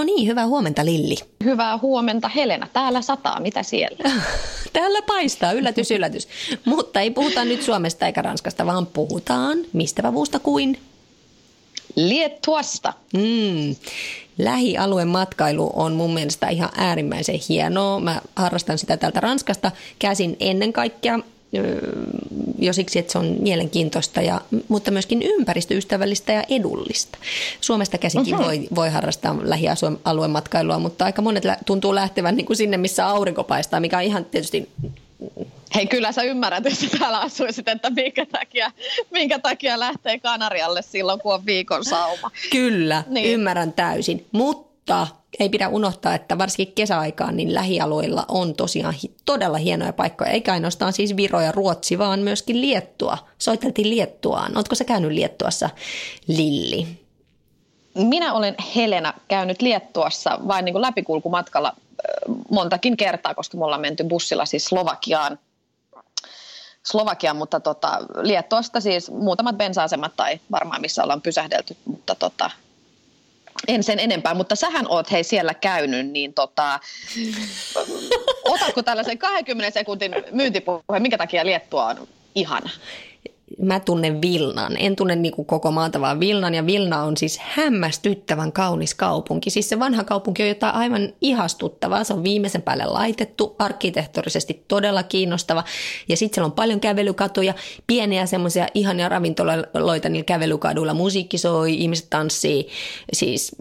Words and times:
No 0.00 0.04
niin, 0.04 0.28
hyvää 0.28 0.46
huomenta 0.46 0.84
Lilli. 0.84 1.14
Hyvää 1.44 1.78
huomenta 1.78 2.28
Helena. 2.28 2.66
Täällä 2.72 3.02
sataa. 3.02 3.40
Mitä 3.40 3.62
siellä? 3.62 4.10
Täällä 4.72 5.02
paistaa, 5.02 5.52
yllätys, 5.52 5.90
yllätys. 5.90 6.28
Mutta 6.64 7.00
ei 7.00 7.10
puhuta 7.10 7.44
nyt 7.44 7.62
Suomesta 7.62 8.06
eikä 8.06 8.22
Ranskasta, 8.22 8.66
vaan 8.66 8.86
puhutaan 8.86 9.58
mistä 9.72 10.10
muusta 10.10 10.38
kuin 10.38 10.80
Liettuasta. 11.96 12.92
Mm. 13.14 13.76
Lähialueen 14.38 15.08
matkailu 15.08 15.70
on 15.74 15.92
mun 15.92 16.14
mielestä 16.14 16.48
ihan 16.48 16.70
äärimmäisen 16.76 17.40
hienoa. 17.48 18.00
Mä 18.00 18.20
harrastan 18.36 18.78
sitä 18.78 18.96
täältä 18.96 19.20
Ranskasta 19.20 19.70
käsin 19.98 20.36
ennen 20.40 20.72
kaikkea 20.72 21.18
jo 22.58 22.72
siksi, 22.72 22.98
että 22.98 23.12
se 23.12 23.18
on 23.18 23.36
mielenkiintoista, 23.40 24.22
ja, 24.22 24.40
mutta 24.68 24.90
myöskin 24.90 25.22
ympäristöystävällistä 25.22 26.32
ja 26.32 26.44
edullista. 26.48 27.18
Suomesta 27.60 27.98
käsinkin 27.98 28.34
uh-huh. 28.34 28.46
voi, 28.46 28.68
voi 28.74 28.90
harrastaa 28.90 29.36
lähialueen 29.42 30.30
matkailua, 30.30 30.78
mutta 30.78 31.04
aika 31.04 31.22
monet 31.22 31.44
tuntuu 31.66 31.94
lähtevän 31.94 32.36
niin 32.36 32.46
kuin 32.46 32.56
sinne, 32.56 32.76
missä 32.76 33.06
aurinko 33.06 33.44
paistaa, 33.44 33.80
mikä 33.80 33.98
on 33.98 34.04
ihan 34.04 34.24
tietysti 34.24 34.68
Hei, 35.74 35.86
kyllä 35.86 36.12
sä 36.12 36.22
ymmärrät, 36.22 36.64
jos 36.64 36.78
täällä 36.98 37.20
asuisit, 37.20 37.68
että 37.68 37.90
minkä 37.90 38.26
takia, 38.26 38.70
minkä 39.10 39.38
takia 39.38 39.78
lähtee 39.78 40.18
Kanarialle 40.18 40.82
silloin, 40.82 41.20
kun 41.20 41.34
on 41.34 41.46
viikon 41.46 41.84
sauma. 41.84 42.30
Kyllä, 42.50 43.04
niin. 43.08 43.26
ymmärrän 43.26 43.72
täysin. 43.72 44.26
Mutta 44.32 45.06
ei 45.38 45.48
pidä 45.48 45.68
unohtaa, 45.68 46.14
että 46.14 46.38
varsinkin 46.38 46.74
kesäaikaan 46.74 47.36
niin 47.36 47.54
lähialueilla 47.54 48.24
on 48.28 48.54
tosiaan 48.54 48.94
todella 49.24 49.58
hienoja 49.58 49.92
paikkoja. 49.92 50.30
Eikä 50.30 50.52
ainoastaan 50.52 50.92
siis 50.92 51.16
Viro 51.16 51.40
ja 51.40 51.52
Ruotsi, 51.52 51.98
vaan 51.98 52.20
myöskin 52.20 52.60
Liettua. 52.60 53.18
Soiteltiin 53.38 53.90
Liettuaan. 53.90 54.56
Oletko 54.56 54.74
sä 54.74 54.84
käynyt 54.84 55.12
Liettuassa, 55.12 55.70
Lilli? 56.26 56.86
Minä 57.94 58.32
olen 58.32 58.54
Helena 58.76 59.14
käynyt 59.28 59.62
Liettuassa 59.62 60.38
vain 60.48 60.64
niin 60.64 60.72
kuin 60.72 60.82
läpikulkumatkalla 60.82 61.72
montakin 62.50 62.96
kertaa, 62.96 63.34
koska 63.34 63.58
me 63.58 63.64
ollaan 63.64 63.80
menty 63.80 64.04
bussilla 64.04 64.46
siis 64.46 64.64
Slovakiaan 64.64 65.38
Slovakiaan, 66.86 67.36
mutta 67.36 67.60
tota, 67.60 67.98
Liettuasta 68.22 68.80
siis 68.80 69.10
muutamat 69.10 69.56
bensa-asemat 69.56 70.12
tai 70.16 70.40
varmaan 70.50 70.80
missä 70.80 71.02
ollaan 71.02 71.22
pysähdelty, 71.22 71.76
mutta 71.84 72.14
tota, 72.14 72.50
en 73.74 73.82
sen 73.82 73.98
enempää, 73.98 74.34
mutta 74.34 74.56
sähän 74.56 74.86
oot 74.88 75.10
hei 75.10 75.24
siellä 75.24 75.54
käynyt, 75.54 76.06
niin 76.06 76.34
tota, 76.34 76.80
otatko 78.44 78.82
tällaisen 78.82 79.18
20 79.18 79.74
sekuntin 79.74 80.14
myyntipuheen, 80.30 81.02
minkä 81.02 81.18
takia 81.18 81.46
Liettua 81.46 81.86
on 81.86 82.08
ihana? 82.34 82.70
Mä 83.62 83.80
tunnen 83.80 84.22
Vilnan. 84.22 84.76
En 84.78 84.96
tunne 84.96 85.16
niin 85.16 85.34
kuin 85.34 85.46
koko 85.46 85.70
maata, 85.70 86.00
vaan 86.00 86.20
Vilnan. 86.20 86.54
Ja 86.54 86.66
Vilna 86.66 87.02
on 87.02 87.16
siis 87.16 87.38
hämmästyttävän 87.38 88.52
kaunis 88.52 88.94
kaupunki. 88.94 89.50
Siis 89.50 89.68
se 89.68 89.78
vanha 89.78 90.04
kaupunki 90.04 90.42
on 90.42 90.48
jotain 90.48 90.74
aivan 90.74 91.12
ihastuttavaa. 91.20 92.04
Se 92.04 92.12
on 92.12 92.24
viimeisen 92.24 92.62
päälle 92.62 92.84
laitettu, 92.84 93.56
arkkitehtorisesti 93.58 94.64
todella 94.68 95.02
kiinnostava. 95.02 95.64
Ja 96.08 96.16
sitten 96.16 96.34
siellä 96.34 96.46
on 96.46 96.52
paljon 96.52 96.80
kävelykatuja, 96.80 97.54
pieniä 97.86 98.26
semmoisia 98.26 98.66
ihania 98.74 99.08
ravintoloita 99.08 100.08
niillä 100.08 100.24
kävelykaduilla. 100.24 100.94
Musiikki 100.94 101.38
soi, 101.38 101.74
ihmiset 101.74 102.06
tanssii. 102.10 102.68
Siis, 103.12 103.56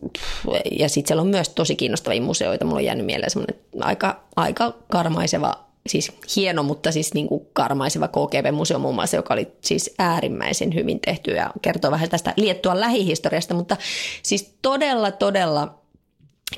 ja 0.71 0.89
sitten 0.89 1.07
siellä 1.07 1.21
on 1.21 1.27
myös 1.27 1.49
tosi 1.49 1.75
kiinnostavia 1.75 2.21
museoita. 2.21 2.65
Mulla 2.65 2.77
on 2.77 2.85
jäänyt 2.85 3.05
mieleen 3.05 3.31
semmoinen 3.31 3.55
aika, 3.81 4.23
aika 4.35 4.73
karmaiseva 4.91 5.68
siis 5.89 6.11
hieno, 6.35 6.63
mutta 6.63 6.91
siis 6.91 7.13
niin 7.13 7.27
kuin 7.27 7.47
karmaiseva 7.53 8.07
KGB-museo 8.07 8.79
muun 8.79 8.95
muassa, 8.95 9.15
joka 9.15 9.33
oli 9.33 9.47
siis 9.61 9.93
äärimmäisen 9.99 10.73
hyvin 10.75 10.99
tehty 10.99 11.31
ja 11.31 11.51
kertoo 11.61 11.91
vähän 11.91 12.09
tästä 12.09 12.33
Liettuan 12.37 12.79
lähihistoriasta, 12.79 13.53
mutta 13.53 13.77
siis 14.23 14.53
todella, 14.61 15.11
todella 15.11 15.79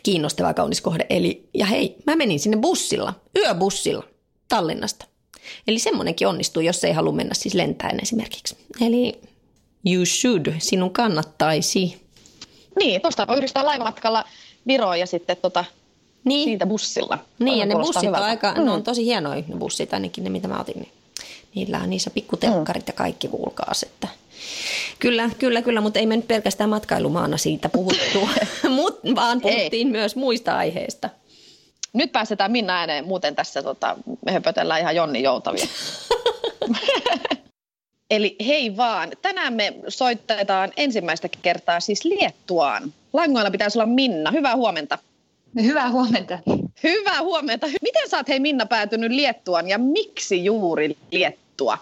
kiinnostava 0.03 0.53
kaunis 0.53 0.81
kohde. 0.81 1.05
Eli, 1.09 1.49
ja 1.53 1.65
hei, 1.65 1.95
mä 2.05 2.15
menin 2.15 2.39
sinne 2.39 2.57
bussilla, 2.57 3.13
yöbussilla 3.37 4.03
Tallinnasta. 4.47 5.05
Eli 5.67 5.79
semmoinenkin 5.79 6.27
onnistuu, 6.27 6.61
jos 6.61 6.83
ei 6.83 6.93
halua 6.93 7.13
mennä 7.13 7.33
siis 7.33 7.53
lentäen 7.53 7.99
esimerkiksi. 8.01 8.57
Eli 8.81 9.21
you 9.85 10.05
should, 10.05 10.45
sinun 10.59 10.93
kannattaisi. 10.93 12.01
Niin, 12.79 13.01
tuosta 13.01 13.27
voi 13.27 13.37
yhdistää 13.37 13.65
laivamatkalla 13.65 14.25
Viroon 14.67 14.99
ja 14.99 15.05
sitten 15.05 15.37
tota 15.37 15.65
niin. 16.23 16.43
siitä 16.43 16.65
bussilla. 16.65 17.17
Niin, 17.39 17.59
ja 17.59 17.65
ne 17.65 17.75
bussit 17.75 18.03
hyvältä. 18.03 18.19
on 18.19 18.29
aika, 18.29 18.53
mm. 18.53 18.65
ne 18.65 18.71
on 18.71 18.83
tosi 18.83 19.05
hienoja 19.05 19.43
ne 19.47 19.55
bussit, 19.55 19.93
ainakin 19.93 20.23
ne 20.23 20.29
mitä 20.29 20.47
mä 20.47 20.59
otin. 20.59 20.79
Niin 20.79 20.91
niillä 21.55 21.79
on 21.79 21.89
niissä 21.89 22.09
pikkutelkkarit 22.09 22.83
mm. 22.83 22.89
ja 22.89 22.93
kaikki 22.93 23.27
kuulkaas, 23.27 23.83
että 23.83 24.07
Kyllä, 24.99 25.29
kyllä, 25.39 25.61
kyllä, 25.61 25.81
mutta 25.81 25.99
ei 25.99 26.05
me 26.05 26.15
nyt 26.15 26.27
pelkästään 26.27 26.69
matkailumaana 26.69 27.37
siitä 27.37 27.69
puhuttu, 27.69 28.29
Mut, 28.69 28.99
vaan 29.15 29.41
puhuttiin 29.41 29.87
ei. 29.87 29.91
myös 29.91 30.15
muista 30.15 30.57
aiheista. 30.57 31.09
Nyt 31.93 32.11
pääsetään 32.11 32.51
Minna 32.51 32.73
ääneen, 32.73 33.07
muuten 33.07 33.35
tässä 33.35 33.63
tota, 33.63 33.97
me 34.25 34.31
höpötellään 34.31 34.81
ihan 34.81 34.95
Jonni 34.95 35.23
Joutavia. 35.23 35.67
Eli 38.11 38.35
hei 38.47 38.77
vaan, 38.77 39.11
tänään 39.21 39.53
me 39.53 39.73
soitetaan 39.87 40.71
ensimmäistä 40.77 41.29
kertaa 41.41 41.79
siis 41.79 42.05
Liettuaan. 42.05 42.93
Langoilla 43.13 43.51
pitäisi 43.51 43.77
olla 43.77 43.85
Minna. 43.85 44.31
Hyvää 44.31 44.55
huomenta. 44.55 44.97
Hyvää 45.55 45.91
huomenta. 45.91 46.39
Hyvää 46.83 47.21
huomenta. 47.21 47.67
Miten 47.81 48.09
sä 48.09 48.17
oot 48.17 48.27
hei 48.27 48.39
Minna 48.39 48.65
päätynyt 48.65 49.11
Liettuan 49.11 49.67
ja 49.67 49.77
miksi 49.77 50.45
juuri 50.45 50.97
Liettua? 51.11 51.77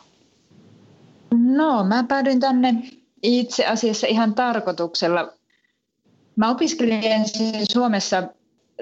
No, 1.32 1.84
mä 1.84 2.04
päädyin 2.08 2.40
tänne 2.40 2.76
itse 3.24 3.66
asiassa 3.66 4.08
ihan 4.08 4.36
tarkoituksella. 4.36 5.34
Mä 6.36 6.50
opiskelin 6.50 7.04
ensin 7.04 7.66
Suomessa 7.72 8.24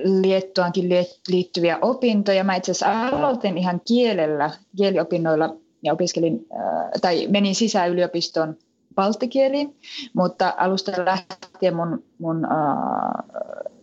Liettuankin 0.04 0.90
liittyviä 1.28 1.78
opintoja. 1.82 2.44
Mä 2.44 2.56
itse 2.56 2.72
asiassa 2.72 3.08
aloitin 3.08 3.58
ihan 3.58 3.82
kielellä, 3.88 4.52
kieliopinnoilla 4.78 5.56
ja 5.84 5.94
opiskelin, 5.94 6.46
äh, 6.54 7.02
tai 7.02 7.28
menin 7.28 7.56
sisään 7.56 7.90
yliopiston 7.90 8.58
baltikieliin, 8.96 9.76
mutta 10.14 10.54
alusta 10.58 10.92
lähtien 11.06 11.76
mun, 11.76 12.04
mun 12.20 12.46
äh, 12.46 13.77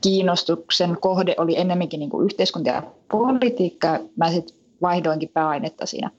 kiinnostuksen 0.00 0.96
kohde 1.00 1.34
oli 1.38 1.58
enemmänkin 1.58 2.00
niin 2.00 2.10
kuin 2.10 2.24
yhteiskunta 2.24 2.70
ja 2.70 2.82
politiikka. 3.10 3.98
Mä 4.16 4.30
sitten 4.30 4.56
vaihdoinkin 4.82 5.28
pääainetta 5.28 5.86
siinä 5.86 6.10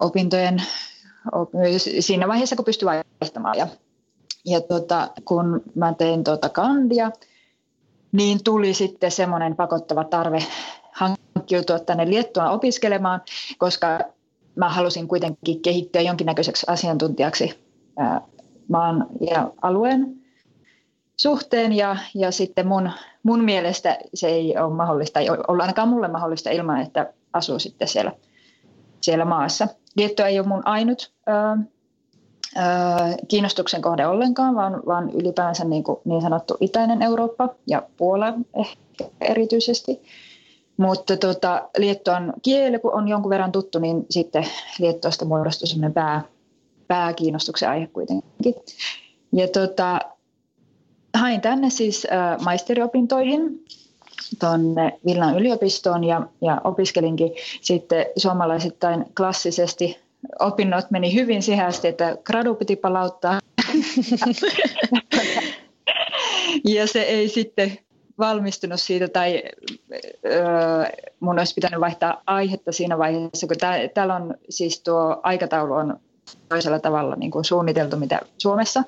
opintojen, 0.00 0.62
op, 1.32 1.50
siinä 2.00 2.28
vaiheessa, 2.28 2.56
kun 2.56 2.64
pystyi 2.64 2.86
vaihtamaan. 2.86 3.58
Ja, 3.58 3.68
ja 4.44 4.60
tota, 4.60 5.08
kun 5.24 5.62
mä 5.74 5.94
tein 5.94 6.24
tuota 6.24 6.48
kandia, 6.48 7.10
niin 8.12 8.44
tuli 8.44 8.74
sitten 8.74 9.10
semmoinen 9.10 9.56
pakottava 9.56 10.04
tarve 10.04 10.38
hankkiutua 10.92 11.78
tänne 11.78 12.10
Liettuaan 12.10 12.52
opiskelemaan, 12.52 13.20
koska 13.58 14.00
mä 14.54 14.68
halusin 14.68 15.08
kuitenkin 15.08 15.62
kehittyä 15.62 16.00
jonkinnäköiseksi 16.00 16.66
asiantuntijaksi 16.68 17.60
maan 18.68 19.06
ja 19.30 19.52
alueen 19.62 20.19
suhteen 21.20 21.72
ja, 21.72 21.96
ja 22.14 22.30
sitten 22.30 22.66
mun, 22.66 22.90
mun 23.22 23.44
mielestä 23.44 23.98
se 24.14 24.28
ei 24.28 24.58
ole 24.58 24.74
mahdollista, 24.74 25.20
ei 25.20 25.30
ole 25.30 25.62
ainakaan 25.62 25.88
mulle 25.88 26.08
mahdollista 26.08 26.50
ilman, 26.50 26.80
että 26.80 27.12
asuu 27.32 27.58
sitten 27.58 27.88
siellä, 27.88 28.12
siellä 29.00 29.24
maassa. 29.24 29.68
Liettua 29.96 30.26
ei 30.26 30.38
ole 30.38 30.48
mun 30.48 30.66
ainut 30.66 31.12
ö, 31.28 31.32
ö, 32.56 32.60
kiinnostuksen 33.28 33.82
kohde 33.82 34.06
ollenkaan, 34.06 34.54
vaan, 34.54 34.82
vaan 34.86 35.10
ylipäänsä 35.10 35.64
niin, 35.64 35.84
kuin 35.84 35.98
niin 36.04 36.22
sanottu 36.22 36.56
itäinen 36.60 37.02
Eurooppa 37.02 37.48
ja 37.66 37.82
Puola 37.96 38.34
ehkä 38.54 39.04
erityisesti. 39.20 40.02
Mutta 40.76 41.16
tota, 41.16 41.68
Liettuan 41.78 42.32
kieli, 42.42 42.78
kun 42.78 42.94
on 42.94 43.08
jonkun 43.08 43.30
verran 43.30 43.52
tuttu, 43.52 43.78
niin 43.78 44.06
sitten 44.10 44.46
Liettuasta 44.78 45.24
muodostui 45.24 45.68
sellainen 45.68 45.92
pää, 45.92 46.22
pääkiinnostuksen 46.88 47.68
aihe 47.68 47.86
kuitenkin. 47.86 48.54
Ja 49.32 49.48
tota, 49.48 50.00
hain 51.14 51.40
tänne 51.40 51.70
siis 51.70 52.06
äh, 52.12 52.40
maisteriopintoihin 52.44 53.64
tuonne 54.40 54.98
Villan 55.06 55.38
yliopistoon 55.38 56.04
ja, 56.04 56.22
ja 56.42 56.60
opiskelinkin 56.64 57.32
sitten 57.60 58.06
suomalaisittain 58.16 59.04
klassisesti. 59.16 59.98
Opinnot 60.38 60.90
meni 60.90 61.14
hyvin 61.14 61.42
siihen 61.42 61.66
asti, 61.66 61.88
että 61.88 62.16
gradu 62.24 62.54
piti 62.54 62.76
palauttaa. 62.76 63.40
ja 66.74 66.86
se 66.86 67.00
ei 67.00 67.28
sitten 67.28 67.78
valmistunut 68.18 68.80
siitä 68.80 69.08
tai 69.08 69.42
öö, 70.26 70.84
mun 71.20 71.38
olisi 71.38 71.54
pitänyt 71.54 71.80
vaihtaa 71.80 72.22
aihetta 72.26 72.72
siinä 72.72 72.98
vaiheessa, 72.98 73.46
kun 73.46 73.56
tää, 73.56 73.88
täällä 73.94 74.14
on 74.14 74.34
siis 74.48 74.80
tuo 74.80 75.20
aikataulu 75.22 75.74
on 75.74 76.00
toisella 76.48 76.78
tavalla 76.78 77.16
niin 77.16 77.30
kuin 77.30 77.44
suunniteltu 77.44 77.96
mitä 77.96 78.20
Suomessa. 78.38 78.82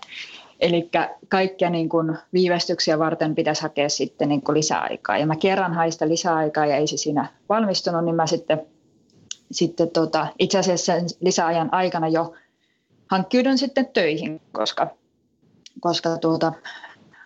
Eli 0.62 0.90
kaikkia 1.28 1.70
niin 1.70 1.88
kuin 1.88 2.18
viivästyksiä 2.32 2.98
varten 2.98 3.34
pitäisi 3.34 3.62
hakea 3.62 3.88
sitten 3.88 4.28
niin 4.28 4.42
kuin 4.42 4.56
lisäaikaa. 4.56 5.18
Ja 5.18 5.26
mä 5.26 5.36
kerran 5.36 5.74
haista 5.74 6.08
lisäaikaa 6.08 6.66
ja 6.66 6.76
ei 6.76 6.86
se 6.86 6.96
siinä 6.96 7.28
valmistunut, 7.48 8.04
niin 8.04 8.14
mä 8.14 8.26
sitten, 8.26 8.66
sitten 9.50 9.90
tota, 9.90 10.26
itse 10.38 10.58
asiassa 10.58 10.92
sen 10.92 11.06
lisäajan 11.20 11.74
aikana 11.74 12.08
jo 12.08 12.34
hankkiudun 13.10 13.58
sitten 13.58 13.86
töihin, 13.86 14.40
koska, 14.52 14.90
koska 15.80 16.18
tuota, 16.18 16.52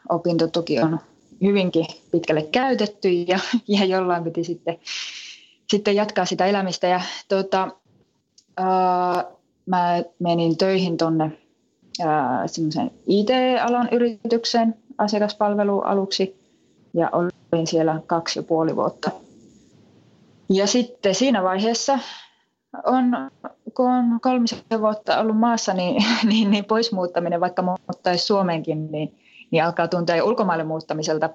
opintotuki 0.08 0.80
on 0.80 1.00
hyvinkin 1.42 1.86
pitkälle 2.12 2.42
käytetty 2.42 3.08
ja, 3.08 3.38
ja 3.68 3.84
jollain 3.84 4.24
piti 4.24 4.44
sitten, 4.44 4.78
sitten 5.70 5.96
jatkaa 5.96 6.24
sitä 6.24 6.46
elämistä. 6.46 6.86
Ja 6.86 7.00
tuota, 7.28 7.68
ää, 8.56 9.24
mä 9.66 10.02
menin 10.18 10.56
töihin 10.56 10.96
tuonne 10.96 11.45
semmoisen 12.46 12.90
IT-alan 13.06 13.88
yritykseen 13.92 14.74
asiakaspalvelualuksi 14.98 16.36
ja 16.94 17.10
olin 17.12 17.66
siellä 17.66 18.00
kaksi 18.06 18.38
ja 18.38 18.42
puoli 18.42 18.76
vuotta. 18.76 19.10
Ja 20.48 20.66
sitten 20.66 21.14
siinä 21.14 21.42
vaiheessa 21.42 21.98
on, 22.84 23.30
kun 23.74 23.90
on 23.90 24.20
kolmisen 24.22 24.58
vuotta 24.80 25.20
ollut 25.20 25.38
maassa, 25.38 25.74
niin, 25.74 26.04
niin, 26.30 26.50
niin 26.50 26.64
pois 26.64 26.92
muuttaminen, 26.92 27.40
vaikka 27.40 27.62
muuttaisi 27.62 28.26
Suomeenkin, 28.26 28.92
niin, 28.92 29.14
niin 29.50 29.64
alkaa 29.64 29.88
tuntea 29.88 30.16
jo 30.16 30.26
ulkomaille 30.26 30.64
muuttamiselta. 30.64 31.30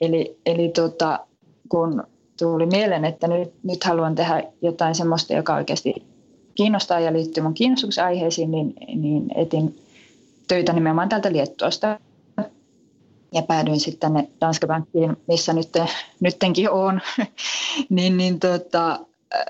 Eli, 0.00 0.38
eli 0.46 0.68
tota, 0.68 1.20
kun 1.68 2.04
tuli 2.38 2.66
mieleen, 2.66 3.04
että 3.04 3.28
nyt, 3.28 3.52
nyt 3.62 3.84
haluan 3.84 4.14
tehdä 4.14 4.42
jotain 4.62 4.94
sellaista, 4.94 5.32
joka 5.32 5.54
oikeasti 5.54 5.94
kiinnostaa 6.54 7.00
ja 7.00 7.12
liittyy 7.12 7.42
mun 7.42 7.54
kiinnostuksen 7.54 8.04
aiheisiin, 8.04 8.50
niin, 8.50 8.74
niin 8.94 9.30
etin 9.34 9.85
töitä 10.48 10.72
nimenomaan 10.72 11.08
täältä 11.08 11.32
Liettuosta. 11.32 12.00
Ja 13.34 13.42
päädyin 13.42 13.80
sitten 13.80 14.00
tänne 14.00 14.28
Danske 14.40 14.66
Bankiin, 14.66 15.16
missä 15.28 15.52
nyt, 15.52 15.68
nyttenkin 16.20 16.70
on, 16.70 17.00
niin, 17.88 18.16
niin 18.16 18.40
tota, 18.40 19.00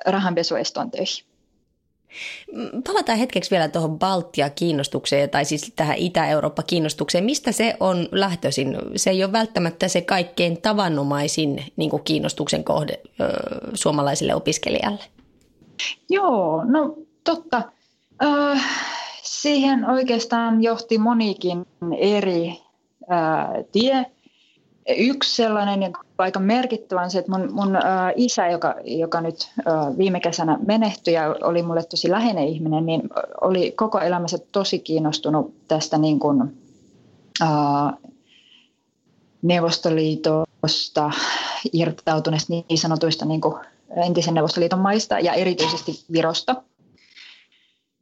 rahanpesueston 0.06 0.90
töihin. 0.90 1.26
Palataan 2.86 3.18
hetkeksi 3.18 3.50
vielä 3.50 3.68
tuohon 3.68 3.98
Baltia-kiinnostukseen 3.98 5.30
tai 5.30 5.44
siis 5.44 5.72
tähän 5.76 5.96
Itä-Eurooppa-kiinnostukseen. 5.96 7.24
Mistä 7.24 7.52
se 7.52 7.76
on 7.80 8.08
lähtöisin? 8.12 8.76
Se 8.96 9.10
ei 9.10 9.24
ole 9.24 9.32
välttämättä 9.32 9.88
se 9.88 10.00
kaikkein 10.00 10.62
tavanomaisin 10.62 11.64
niin 11.76 11.90
kiinnostuksen 12.04 12.64
kohde 12.64 13.00
ö, 13.20 13.24
suomalaiselle 13.74 14.34
opiskelijalle. 14.34 15.04
Joo, 16.08 16.64
no 16.64 16.94
totta. 17.24 17.62
Äh, 18.24 18.64
siihen 19.46 19.90
oikeastaan 19.90 20.62
johti 20.62 20.98
monikin 20.98 21.66
eri 21.98 22.62
äh, 23.12 23.64
tie. 23.72 24.06
Yksi 24.98 25.36
sellainen 25.36 25.82
ja 25.82 25.90
aika 26.18 26.40
merkittävä 26.40 27.02
on 27.02 27.10
se, 27.10 27.18
että 27.18 27.30
mun, 27.30 27.52
mun 27.52 27.76
ä, 27.76 28.12
isä, 28.16 28.48
joka, 28.48 28.74
joka 28.84 29.20
nyt 29.20 29.50
ä, 29.58 29.62
viime 29.98 30.20
kesänä 30.20 30.58
menehtyi 30.66 31.14
ja 31.14 31.36
oli 31.42 31.62
mulle 31.62 31.82
tosi 31.82 32.10
läheinen 32.10 32.48
ihminen, 32.48 32.86
niin 32.86 33.02
oli 33.40 33.72
koko 33.72 33.98
elämänsä 34.00 34.38
tosi 34.52 34.78
kiinnostunut 34.78 35.54
tästä 35.68 35.98
niin 35.98 36.18
kuin, 36.18 36.42
ä, 37.42 37.46
Neuvostoliitosta 39.42 41.10
irtautuneista 41.72 42.52
niin 42.52 42.78
sanotuista 42.78 43.24
niin 43.24 43.40
kuin 43.40 43.54
entisen 44.06 44.34
Neuvostoliiton 44.34 44.78
maista 44.78 45.20
ja 45.20 45.32
erityisesti 45.32 46.04
Virosta. 46.12 46.62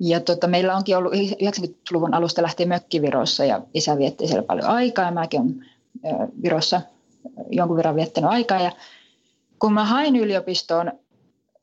Ja 0.00 0.20
tota, 0.20 0.46
meillä 0.46 0.76
onkin 0.76 0.96
ollut 0.96 1.12
90-luvun 1.12 2.14
alusta 2.14 2.43
lähtien 2.43 2.69
mökkivirossa 2.69 3.44
ja 3.44 3.61
isä 3.75 3.99
vietti 3.99 4.26
siellä 4.26 4.43
paljon 4.43 4.67
aikaa 4.67 5.05
ja 5.05 5.11
mäkin 5.11 5.41
olen 5.41 5.64
Virossa 6.43 6.81
jonkun 7.50 7.76
verran 7.76 7.96
viettänyt 7.96 8.31
aikaa. 8.31 8.61
Ja 8.61 8.73
kun 9.58 9.73
mä 9.73 9.85
hain 9.85 10.17
yliopistoon 10.17 10.93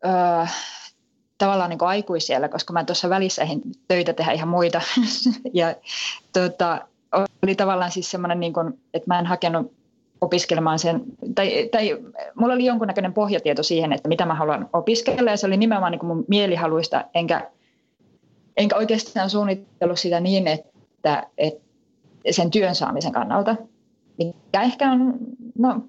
öö, 0.05 0.45
tavallaan 1.37 1.69
niin 1.69 1.79
aikuisiellä, 1.81 2.49
koska 2.49 2.73
mä 2.73 2.83
tuossa 2.83 3.09
välissä 3.09 3.41
ehdin 3.41 3.61
töitä 3.87 4.13
tehdä 4.13 4.31
ihan 4.31 4.49
muita. 4.49 4.81
ja 5.53 5.75
tota, 6.33 6.81
oli 7.43 7.55
tavallaan 7.55 7.91
siis 7.91 8.11
semmoinen, 8.11 8.39
niin 8.39 8.53
kuin, 8.53 8.79
että 8.93 9.07
mä 9.07 9.19
en 9.19 9.25
hakenut 9.25 9.73
opiskelemaan 10.21 10.79
sen, 10.79 11.03
tai, 11.35 11.69
tai 11.71 11.97
mulla 12.35 12.53
oli 12.53 12.65
jonkunnäköinen 12.65 13.13
pohjatieto 13.13 13.63
siihen, 13.63 13.93
että 13.93 14.09
mitä 14.09 14.25
mä 14.25 14.35
haluan 14.35 14.69
opiskella, 14.73 15.31
ja 15.31 15.37
se 15.37 15.47
oli 15.47 15.57
nimenomaan 15.57 15.91
niin 15.91 15.99
kuin 15.99 16.07
mun 16.07 16.25
mielihaluista, 16.27 17.05
enkä, 17.13 17.51
enkä 18.61 18.75
oikeastaan 18.75 19.29
suunnitellut 19.29 19.99
sitä 19.99 20.19
niin, 20.19 20.47
että, 20.47 21.27
että 21.37 21.63
sen 22.31 22.51
työn 22.51 22.75
saamisen 22.75 23.11
kannalta 23.11 23.55
mikä 24.17 24.61
ehkä 24.61 24.91
on, 24.91 25.13
no 25.57 25.81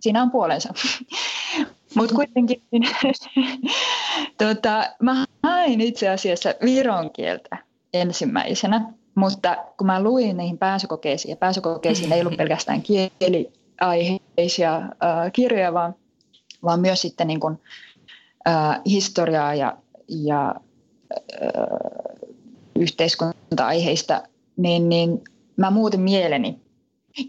siinä 0.00 0.22
on 0.22 0.30
puolensa. 0.30 0.74
Mutta 1.96 2.14
kuitenkin 2.14 2.62
niin, 2.70 2.82
tota, 4.38 4.84
mä 5.02 5.24
hain 5.42 5.80
itse 5.80 6.08
asiassa 6.08 6.54
viron 6.64 7.10
kieltä 7.10 7.56
ensimmäisenä, 7.92 8.92
mutta 9.14 9.56
kun 9.78 9.86
mä 9.86 10.02
luin 10.02 10.36
niihin 10.36 10.58
pääsykokeisiin, 10.58 11.30
ja 11.30 11.36
pääsykokeisiin 11.36 12.12
ei 12.12 12.20
ollut 12.20 12.36
pelkästään 12.36 12.82
kieliaiheisia 12.82 14.76
äh, 14.76 15.32
kirjoja, 15.32 15.74
vaan, 15.74 15.94
vaan 16.64 16.80
myös 16.80 17.02
sitten 17.02 17.26
niin 17.26 17.40
kun, 17.40 17.58
äh, 18.48 18.80
historiaa 18.86 19.54
ja, 19.54 19.76
ja 20.08 20.54
yhteiskunta-aiheista, 22.78 24.22
niin, 24.56 24.88
niin 24.88 25.24
mä 25.56 25.70
muutin 25.70 26.00
mieleni 26.00 26.58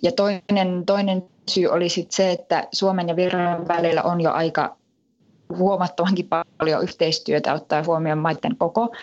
ja 0.04 0.12
toinen, 0.12 0.86
toinen 0.86 1.24
syy 1.50 1.68
oli 1.68 1.90
sit 1.90 2.12
se, 2.12 2.32
että 2.32 2.68
Suomen 2.72 3.08
ja 3.08 3.16
Viron 3.16 3.68
välillä 3.68 4.04
on 4.04 4.22
jo 4.22 4.32
aika 4.32 4.78
huomattavankin 5.58 6.28
paljon 6.58 6.84
yhteistyötä 6.84 7.54
ottaa 7.54 7.84
huomioon 7.84 8.18
maiden 8.18 8.58
koko. 8.58 8.96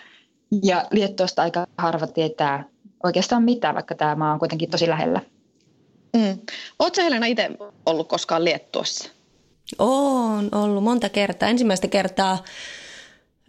Ja 0.63 0.85
Liettuosta 0.91 1.41
aika 1.41 1.67
harva 1.77 2.07
tietää 2.07 2.63
oikeastaan 3.03 3.43
mitä, 3.43 3.73
vaikka 3.73 3.95
tämä 3.95 4.15
maa 4.15 4.33
on 4.33 4.39
kuitenkin 4.39 4.69
tosi 4.69 4.89
lähellä. 4.89 5.21
Mm. 6.15 6.37
Oletko 6.79 7.01
Helena 7.01 7.25
itse 7.25 7.51
ollut 7.85 8.07
koskaan 8.07 8.45
Liettuossa? 8.45 9.09
Olen 9.79 10.55
ollut 10.55 10.83
monta 10.83 11.09
kertaa. 11.09 11.49
Ensimmäistä 11.49 11.87
kertaa 11.87 12.37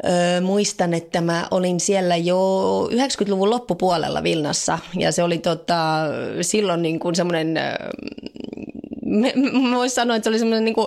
Öö, 0.05 0.41
muistan, 0.41 0.95
että 0.95 1.21
mä 1.21 1.49
olin 1.51 1.81
siellä 1.81 2.17
jo 2.17 2.39
90-luvun 2.93 3.51
loppupuolella 3.51 4.23
Vilnassa 4.23 4.79
ja 4.99 5.13
se 5.13 5.23
oli 5.23 5.39
tota, 5.39 6.01
silloin 6.41 6.83
niin 6.83 7.01
kuin 7.01 7.15
semmoinen 7.15 7.59
mä 9.71 9.77
voisin 9.77 9.95
sanoa, 9.95 10.17
että 10.17 10.25
se 10.25 10.31
oli 10.31 10.39
semmoinen 10.39 10.65
niin 10.65 10.75
kuin, 10.75 10.87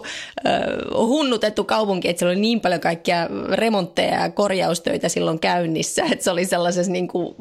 uh, 0.96 1.08
hunnutettu 1.08 1.64
kaupunki, 1.64 2.10
että 2.10 2.20
siellä 2.20 2.32
oli 2.32 2.42
niin 2.42 2.62
paljon 2.62 2.82
kaikkia 2.82 3.30
remontteja 3.52 4.22
ja 4.22 4.30
korjaustöitä 4.30 5.10
silloin 5.10 5.40
käynnissä, 5.40 6.04
että 6.12 6.24
se 6.24 6.32
oli 6.32 6.46
sellaisessa 6.46 6.92
niin 6.92 7.08
kuin 7.08 7.36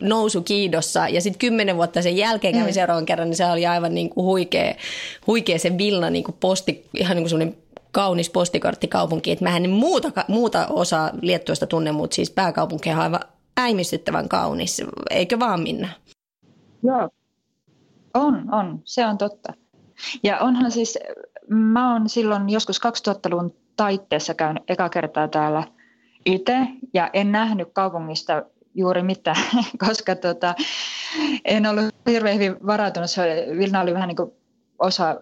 nousukiidossa. 0.00 1.08
Ja 1.08 1.20
sitten 1.20 1.38
kymmenen 1.38 1.76
vuotta 1.76 2.02
sen 2.02 2.16
jälkeen 2.16 2.54
kävin 2.54 2.66
mm. 2.66 2.72
seuraavan 2.72 3.06
kerran, 3.06 3.28
niin 3.28 3.36
se 3.36 3.46
oli 3.46 3.66
aivan 3.66 3.94
niin 3.94 4.10
kuin 4.10 4.24
huikea, 4.24 4.74
huikea 5.26 5.58
se 5.58 5.78
Vilna 5.78 6.10
niin 6.10 6.24
kuin 6.24 6.36
posti, 6.40 6.84
ihan 6.94 7.16
niin 7.16 7.24
kuin 7.24 7.30
semmoinen 7.30 7.56
kaunis 7.92 8.30
postikorttikaupunki, 8.30 9.30
että 9.32 9.44
mä 9.44 9.56
en 9.56 9.70
muuta, 9.70 10.12
muuta 10.28 10.66
osaa 10.66 11.10
Liettuosta 11.22 11.66
tunne, 11.66 11.92
mutta 11.92 12.14
siis 12.14 12.30
pääkaupunki 12.30 12.90
on 12.90 12.98
aivan 12.98 13.20
äimistyttävän 13.60 14.28
kaunis, 14.28 14.82
eikö 15.10 15.38
vaan 15.38 15.60
Minna? 15.60 15.88
Joo, 16.82 17.08
on, 18.14 18.54
on, 18.54 18.80
se 18.84 19.06
on 19.06 19.18
totta. 19.18 19.52
Ja 20.22 20.38
onhan 20.38 20.70
siis, 20.70 20.98
mä 21.48 21.92
oon 21.92 22.08
silloin 22.08 22.50
joskus 22.50 22.80
2000-luvun 23.08 23.54
taitteessa 23.76 24.34
käynyt 24.34 24.62
eka 24.68 24.88
kertaa 24.88 25.28
täällä 25.28 25.62
itse 26.26 26.58
ja 26.94 27.10
en 27.12 27.32
nähnyt 27.32 27.68
kaupungista 27.72 28.42
juuri 28.74 29.02
mitään, 29.02 29.42
koska 29.86 30.16
tota, 30.16 30.54
en 31.44 31.66
ollut 31.66 31.94
hirveän 32.06 32.34
hyvin 32.34 32.56
varautunut. 32.66 33.10
Vilna 33.58 33.80
oli 33.80 33.94
vähän 33.94 34.08
niin 34.08 34.16
kuin 34.16 34.32
osa 34.78 35.20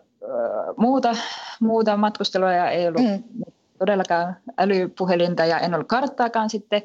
muuta, 0.76 1.16
muuta 1.60 1.96
matkustelua 1.96 2.52
ja 2.52 2.70
ei 2.70 2.88
ollut 2.88 3.02
mm. 3.02 3.44
todellakaan 3.78 4.36
älypuhelinta 4.58 5.44
ja 5.44 5.58
en 5.58 5.74
ollut 5.74 5.88
karttaakaan 5.88 6.50
sitten 6.50 6.82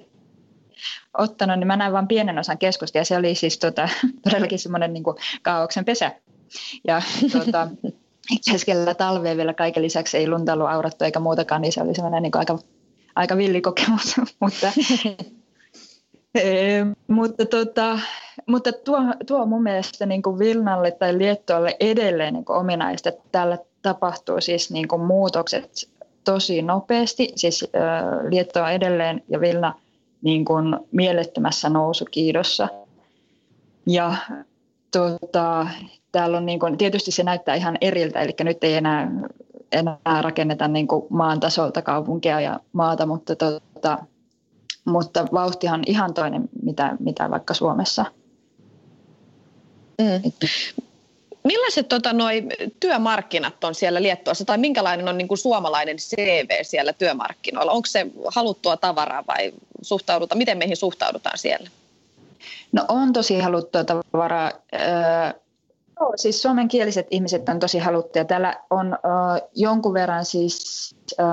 ottanut, 1.17 1.59
niin 1.59 1.67
mä 1.67 1.75
näin 1.75 1.93
vain 1.93 2.07
pienen 2.07 2.39
osan 2.39 2.57
keskusta 2.57 2.97
ja 2.97 3.05
se 3.05 3.17
oli 3.17 3.35
siis 3.35 3.59
tota, 3.59 3.89
todellakin 4.23 4.59
semmoinen 4.59 4.93
niin 4.93 5.03
kaauksen 5.41 5.85
pesä. 5.85 6.11
Ja 6.87 7.01
tota, 7.37 7.67
keskellä 8.51 8.93
talvea 8.93 9.37
vielä 9.37 9.53
kaiken 9.53 9.83
lisäksi 9.83 10.17
ei 10.17 10.29
lunta 10.29 10.53
ollut 10.53 10.69
aurattu 10.69 11.03
eikä 11.03 11.19
muutakaan, 11.19 11.61
niin 11.61 11.71
se 11.71 11.81
oli 11.81 11.95
semmoinen 11.95 12.23
niin 12.23 12.37
aika, 12.37 12.59
aika 13.15 13.37
villi 13.37 13.61
kokemus. 13.61 14.15
mutta, 14.41 14.71
mutta, 17.07 17.45
tota, 17.45 17.99
mutta 18.47 18.71
tuo, 18.71 18.99
tuo 19.27 19.45
mun 19.45 19.63
mielestä 19.63 20.05
niin 20.05 20.21
kuin 20.21 20.39
Vilnalle 20.39 20.91
tai 20.91 21.17
Liettualle 21.17 21.75
edelleen 21.79 22.33
niin 22.33 22.45
kuin 22.45 22.57
ominaista, 22.57 23.09
että 23.09 23.23
täällä 23.31 23.57
tapahtuu 23.81 24.41
siis 24.41 24.71
niin 24.71 24.87
kuin 24.87 25.01
muutokset 25.01 25.89
tosi 26.23 26.61
nopeasti. 26.61 27.31
Siis 27.35 27.63
äh, 27.75 28.29
Liettua 28.29 28.71
edelleen 28.71 29.23
ja 29.29 29.39
Vilna 29.39 29.73
niin 30.21 30.45
kuin 30.45 30.79
mielettömässä 30.91 31.69
nousukiidossa. 31.69 32.67
Ja 33.87 34.15
tota, 34.91 35.67
täällä 36.11 36.37
on 36.37 36.45
niin 36.45 36.59
kuin, 36.59 36.77
tietysti 36.77 37.11
se 37.11 37.23
näyttää 37.23 37.55
ihan 37.55 37.77
eriltä, 37.81 38.21
eli 38.21 38.33
nyt 38.43 38.63
ei 38.63 38.73
enää, 38.73 39.11
enää 39.71 40.21
rakenneta 40.21 40.67
niin 40.67 40.87
kuin 40.87 41.05
maan 41.09 41.39
tasolta 41.39 41.81
kaupunkia 41.81 42.41
ja 42.41 42.59
maata, 42.73 43.05
mutta, 43.05 43.35
tota, 43.35 43.97
mutta 44.85 45.27
vauhtihan 45.33 45.79
on 45.79 45.83
ihan 45.87 46.13
toinen, 46.13 46.49
mitä, 46.63 46.95
mitä 46.99 47.31
vaikka 47.31 47.53
Suomessa. 47.53 48.05
Mm. 50.01 50.31
Millaiset 51.43 51.87
tota, 51.87 52.13
noi 52.13 52.43
työmarkkinat 52.79 53.63
on 53.63 53.75
siellä 53.75 54.01
Liettuassa 54.01 54.45
tai 54.45 54.57
minkälainen 54.57 55.07
on 55.07 55.17
niin 55.17 55.27
kuin 55.27 55.37
suomalainen 55.37 55.97
CV 55.97 56.49
siellä 56.61 56.93
työmarkkinoilla? 56.93 57.71
Onko 57.71 57.85
se 57.85 58.07
haluttua 58.35 58.77
tavaraa 58.77 59.23
vai 59.27 59.53
suhtaudutaan, 59.81 60.37
miten 60.37 60.57
meihin 60.57 60.77
suhtaudutaan 60.77 61.37
siellä? 61.37 61.69
No 62.71 62.85
on 62.87 63.13
tosi 63.13 63.39
haluttua 63.39 63.83
tavaraa. 63.83 64.51
Öö, 64.73 65.41
siis 66.15 66.41
suomenkieliset 66.41 67.07
ihmiset 67.11 67.49
on 67.49 67.59
tosi 67.59 67.79
haluttuja. 67.79 68.25
Täällä 68.25 68.55
on 68.69 68.93
öö, 68.93 69.47
jonkun 69.55 69.93
verran 69.93 70.25
siis 70.25 70.95
öö, 71.19 71.25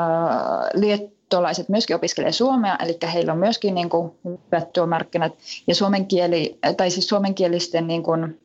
liettolaiset 1.28 1.68
myöskin 1.68 1.96
opiskelee 1.96 2.32
suomea, 2.32 2.78
eli 2.84 2.98
heillä 3.12 3.32
on 3.32 3.38
myöskin 3.38 3.74
niin 3.74 3.88
kuin, 3.88 4.12
hyvät 4.24 4.72
työmarkkinat. 4.72 5.32
Ja 5.66 5.74
suomen 5.74 6.06
kieli, 6.06 6.58
tai 6.76 6.90
siis 6.90 7.08
suomenkielisten 7.08 7.86
niin 7.86 8.02
kuin, 8.02 8.40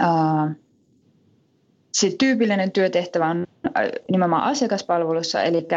öö, 0.00 0.06
se 1.92 2.12
tyypillinen 2.18 2.72
työtehtävä 2.72 3.30
on 3.30 3.46
nimenomaan 4.10 4.42
asiakaspalvelussa, 4.42 5.42
eli 5.42 5.68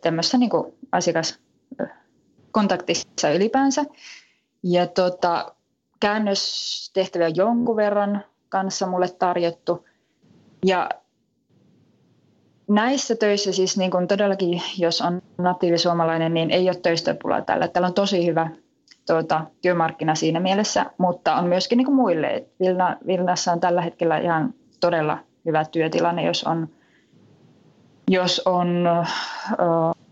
tämmöisessä 0.00 0.38
niin 0.38 0.50
asiakaskontaktissa 0.92 3.30
ylipäänsä. 3.30 3.84
Ja 4.62 4.86
tota, 4.86 5.54
käännöstehtäviä 6.00 7.28
jonkun 7.28 7.76
verran 7.76 8.24
kanssa 8.48 8.86
mulle 8.86 9.08
tarjottu. 9.08 9.86
Ja 10.64 10.88
näissä 12.68 13.16
töissä 13.16 13.52
siis 13.52 13.78
niin 13.78 13.90
kuin 13.90 14.08
todellakin, 14.08 14.62
jos 14.78 15.00
on 15.00 15.22
natiivisuomalainen, 15.38 16.34
niin 16.34 16.50
ei 16.50 16.68
ole 16.68 16.76
töistä 16.82 17.16
pulaa 17.22 17.40
täällä. 17.40 17.68
Täällä 17.68 17.86
on 17.86 17.94
tosi 17.94 18.26
hyvä 18.26 18.50
tuota, 19.06 19.44
työmarkkina 19.62 20.14
siinä 20.14 20.40
mielessä, 20.40 20.86
mutta 20.98 21.34
on 21.34 21.44
myöskin 21.46 21.76
niin 21.76 21.86
kuin 21.86 21.96
muille. 21.96 22.44
Vilna, 22.60 22.96
Vilnassa 23.06 23.52
on 23.52 23.60
tällä 23.60 23.82
hetkellä 23.82 24.18
ihan 24.18 24.54
todella 24.80 25.18
hyvä 25.46 25.64
työtilanne, 25.64 26.26
jos 26.26 26.44
on, 26.44 26.68
jos 28.10 28.42
on 28.44 28.86
ö, 28.86 29.02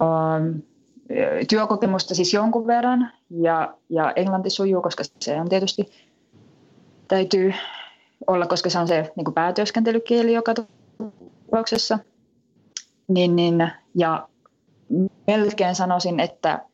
ö, 0.02 1.44
työkokemusta 1.48 2.14
siis 2.14 2.34
jonkun 2.34 2.66
verran 2.66 3.10
ja, 3.30 3.75
ja 3.88 4.12
englanti 4.16 4.50
sujuu, 4.50 4.82
koska 4.82 5.04
se 5.20 5.40
on 5.40 5.48
tietysti 5.48 5.90
täytyy 7.08 7.54
olla, 8.26 8.46
koska 8.46 8.70
se 8.70 8.78
on 8.78 8.88
se 8.88 9.12
niin 9.16 9.25
kuin 9.25 9.34
päätyöskentelykieli 9.34 10.32
joka 10.34 10.54
tapauksessa. 10.54 11.98
Niin, 13.08 13.36
niin, 13.36 13.72
ja 13.94 14.28
melkein 15.26 15.75
sanoisin, 15.75 16.20
että 16.20 16.64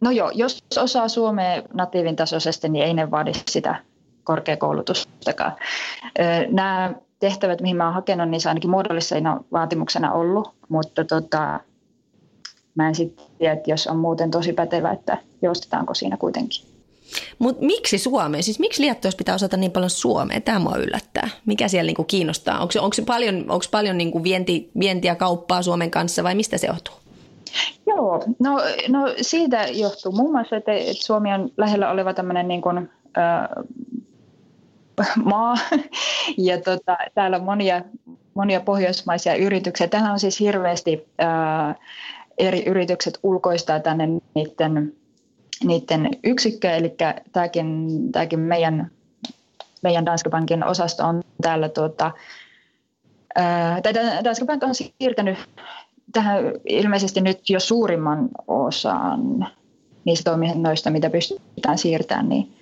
no 0.00 0.10
joo, 0.10 0.30
jos 0.34 0.62
osaa 0.78 1.08
suomea 1.08 1.62
natiivin 1.74 2.16
tasoisesti, 2.16 2.68
niin 2.68 2.84
ei 2.84 2.94
ne 2.94 3.10
vaadi 3.10 3.32
sitä 3.50 3.84
korkeakoulutustakaan. 4.24 5.52
Nämä 6.50 6.94
tehtävät, 7.18 7.60
mihin 7.60 7.76
mä 7.76 7.84
oon 7.84 7.94
hakenut, 7.94 8.28
niin 8.28 8.40
se 8.40 8.48
ainakin 8.48 8.70
muodollisena 8.70 9.40
vaatimuksena 9.52 10.12
ollut, 10.12 10.54
mutta 10.68 11.04
tota, 11.04 11.60
mä 12.74 12.88
en 12.88 12.94
sitten 12.94 13.26
tiedä, 13.38 13.52
että 13.52 13.70
jos 13.70 13.86
on 13.86 13.96
muuten 13.96 14.30
tosi 14.30 14.52
pätevä, 14.52 14.90
että 14.90 15.18
joustetaanko 15.42 15.94
siinä 15.94 16.16
kuitenkin. 16.16 16.69
Mutta 17.38 17.64
miksi 17.64 17.98
Suomeen? 17.98 18.42
Siis 18.42 18.58
miksi 18.58 18.82
Liettuassa 18.82 19.16
pitää 19.16 19.34
osata 19.34 19.56
niin 19.56 19.72
paljon 19.72 19.90
Suomea? 19.90 20.40
Tämä 20.40 20.58
mua 20.58 20.76
yllättää. 20.76 21.28
Mikä 21.46 21.68
siellä 21.68 21.86
niinku 21.86 22.04
kiinnostaa? 22.04 22.60
Onko, 22.60 22.72
onko 22.80 22.96
paljon, 23.06 23.36
onko 23.38 23.64
paljon 23.70 23.98
niinku 23.98 24.22
vienti, 24.22 24.70
vientiä 24.80 25.14
kauppaa 25.14 25.62
Suomen 25.62 25.90
kanssa 25.90 26.22
vai 26.22 26.34
mistä 26.34 26.58
se 26.58 26.66
johtuu? 26.66 26.94
Joo, 27.86 28.24
no, 28.38 28.60
no 28.88 29.14
siitä 29.20 29.66
johtuu 29.72 30.12
muun 30.12 30.32
muassa, 30.32 30.56
että, 30.56 30.72
että 30.72 31.04
Suomi 31.06 31.32
on 31.32 31.50
lähellä 31.56 31.90
oleva 31.90 32.14
tämmöinen 32.14 32.48
niin 32.48 32.62
kuin, 32.62 32.90
äh, 33.18 33.48
maa 35.24 35.54
ja 36.48 36.60
tota, 36.60 36.96
täällä 37.14 37.36
on 37.36 37.44
monia, 37.44 37.82
monia 38.34 38.60
pohjoismaisia 38.60 39.34
yrityksiä. 39.34 39.88
Täällä 39.88 40.12
on 40.12 40.20
siis 40.20 40.40
hirveästi 40.40 41.08
äh, 41.22 41.76
eri 42.38 42.64
yritykset 42.66 43.18
ulkoistaa 43.22 43.80
tänne 43.80 44.08
niiden, 44.34 44.92
niiden 45.64 46.08
yksikköä, 46.24 46.76
eli 46.76 46.94
tämäkin, 47.32 47.88
tämäkin 48.12 48.38
meidän, 48.38 48.90
meidän 49.82 50.06
Danske 50.06 50.30
Bankin 50.30 50.64
osasto 50.64 51.04
on 51.04 51.22
täällä 51.42 51.68
tuota, 51.68 52.10
ää, 53.34 53.80
Danske 54.24 54.44
Bank 54.44 54.62
on 54.62 54.74
siirtänyt 54.74 55.38
tähän 56.12 56.44
ilmeisesti 56.64 57.20
nyt 57.20 57.50
jo 57.50 57.60
suurimman 57.60 58.28
osan 58.48 59.46
niistä 60.04 60.30
toiminnoista, 60.30 60.90
mitä 60.90 61.10
pystytään 61.10 61.78
siirtämään, 61.78 62.28
niin, 62.28 62.54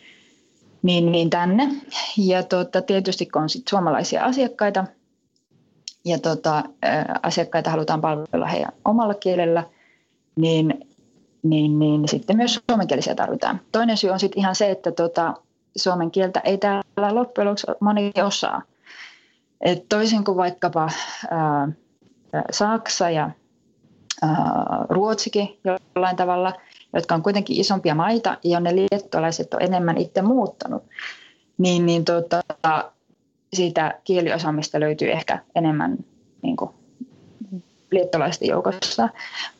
niin, 0.82 1.12
niin 1.12 1.30
tänne. 1.30 1.68
Ja 2.16 2.42
tuota, 2.42 2.82
tietysti 2.82 3.26
kun 3.26 3.42
on 3.42 3.48
sit 3.48 3.68
suomalaisia 3.68 4.24
asiakkaita, 4.24 4.84
ja 6.04 6.18
tota, 6.18 6.64
asiakkaita 7.22 7.70
halutaan 7.70 8.00
palvella 8.00 8.46
heidän 8.46 8.72
omalla 8.84 9.14
kielellä, 9.14 9.64
niin, 10.36 10.87
niin, 11.50 11.78
niin 11.78 12.08
sitten 12.08 12.36
myös 12.36 12.60
suomenkielisiä 12.70 13.14
tarvitaan. 13.14 13.60
Toinen 13.72 13.96
syy 13.96 14.10
on 14.10 14.20
sitten 14.20 14.38
ihan 14.38 14.54
se, 14.54 14.70
että 14.70 14.92
tota, 14.92 15.34
suomen 15.76 16.10
kieltä 16.10 16.40
ei 16.40 16.58
täällä 16.58 17.14
loppujen 17.14 17.46
lopuksi 17.46 17.66
moni 17.80 18.12
osaa. 18.24 18.62
Et 19.60 19.88
toisin 19.88 20.24
kuin 20.24 20.36
vaikkapa 20.36 20.88
ää, 21.30 21.68
Saksa 22.50 23.10
ja 23.10 23.30
ää, 24.22 24.86
Ruotsikin 24.88 25.58
jollain 25.64 26.16
tavalla, 26.16 26.52
jotka 26.92 27.14
on 27.14 27.22
kuitenkin 27.22 27.60
isompia 27.60 27.94
maita, 27.94 28.38
ja 28.44 28.60
ne 28.60 28.76
liettualaiset 28.76 29.54
on 29.54 29.62
enemmän 29.62 29.98
itse 29.98 30.22
muuttanut, 30.22 30.82
niin, 31.58 31.86
niin 31.86 32.04
tota, 32.04 32.42
siitä 33.52 34.00
kieliosaamista 34.04 34.80
löytyy 34.80 35.10
ehkä 35.10 35.38
enemmän 35.54 35.98
niin 36.42 36.56
kuin, 36.56 36.70
liettolaisten 37.90 38.48
joukossa. 38.48 39.08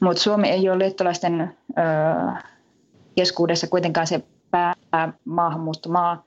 Mutta 0.01 0.23
Suomi 0.23 0.49
ei 0.49 0.69
ole 0.69 0.79
liettolaisten 0.79 1.41
ö, 1.71 1.83
keskuudessa 3.17 3.67
kuitenkaan 3.67 4.07
se 4.07 4.21
päämaahanmuuttomaa. 4.51 6.25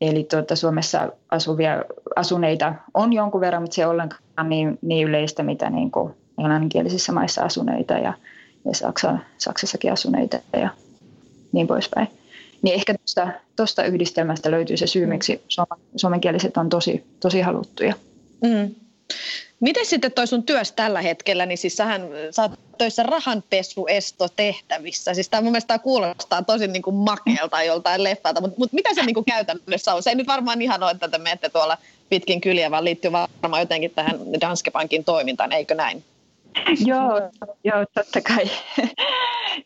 Eli 0.00 0.24
tuota, 0.24 0.56
Suomessa 0.56 1.12
asuvia 1.30 1.84
asuneita 2.16 2.74
on 2.94 3.12
jonkun 3.12 3.40
verran, 3.40 3.62
mutta 3.62 3.74
se 3.74 3.82
ei 3.82 3.86
ollenkaan 3.88 4.48
niin, 4.48 4.78
niin 4.82 5.08
yleistä, 5.08 5.42
mitä 5.42 5.70
niin 5.70 5.90
kuin 5.90 6.14
englanninkielisissä 6.38 7.12
maissa 7.12 7.42
asuneita 7.42 7.94
ja, 7.94 8.12
ja 8.64 8.74
Saksa, 8.74 9.18
Saksassakin 9.38 9.92
asuneita 9.92 10.38
ja 10.52 10.68
niin 11.52 11.66
poispäin. 11.66 12.08
Niin 12.62 12.74
ehkä 12.74 12.94
tuosta 13.56 13.84
yhdistelmästä 13.84 14.50
löytyy 14.50 14.76
se 14.76 14.86
syy, 14.86 15.06
miksi 15.06 15.42
suomenkieliset 15.96 16.56
on 16.56 16.68
tosi, 16.68 17.04
tosi 17.20 17.40
haluttuja. 17.40 17.94
Mm. 18.42 18.74
Miten 19.60 19.86
sitten 19.86 20.12
toi 20.12 20.26
sun 20.26 20.42
työssä 20.42 20.74
tällä 20.74 21.02
hetkellä, 21.02 21.46
niin 21.46 21.58
siis 21.58 21.76
sähän 21.76 22.02
sä 22.30 22.42
oot 22.42 22.52
töissä 22.78 23.02
rahanpesuestotehtävissä. 23.02 25.14
Siis 25.14 25.28
tämä 25.28 25.40
mun 25.40 25.52
mielestä 25.52 25.78
kuulostaa 25.78 26.42
tosi 26.42 26.66
niin 26.66 26.82
kuin 26.82 26.96
makealta 26.96 27.62
joltain 27.62 28.04
leffalta, 28.04 28.40
mutta, 28.40 28.58
mutta 28.58 28.74
mitä 28.74 28.94
se 28.94 29.02
niin 29.02 29.14
kuin 29.14 29.24
käytännössä 29.24 29.94
on? 29.94 30.02
Se 30.02 30.10
ei 30.10 30.16
nyt 30.16 30.26
varmaan 30.26 30.62
ihan 30.62 30.82
ole, 30.82 30.90
että 30.90 31.08
te 31.08 31.18
menette 31.18 31.48
tuolla 31.48 31.78
pitkin 32.08 32.40
kyliä, 32.40 32.70
vaan 32.70 32.84
liittyy 32.84 33.12
varmaan 33.12 33.62
jotenkin 33.62 33.90
tähän 33.90 34.18
Danske 34.40 34.70
Bankin 34.70 35.04
toimintaan, 35.04 35.52
eikö 35.52 35.74
näin? 35.74 36.04
joo, 36.86 37.20
joo, 37.64 37.86
totta 37.94 38.20
kai. 38.20 38.50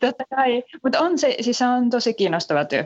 totta 0.01 0.23
kai. 0.35 0.63
Mutta 0.83 0.99
on 0.99 1.19
se, 1.19 1.35
siis 1.41 1.61
on 1.61 1.89
tosi 1.89 2.13
kiinnostava 2.13 2.65
työ. 2.65 2.85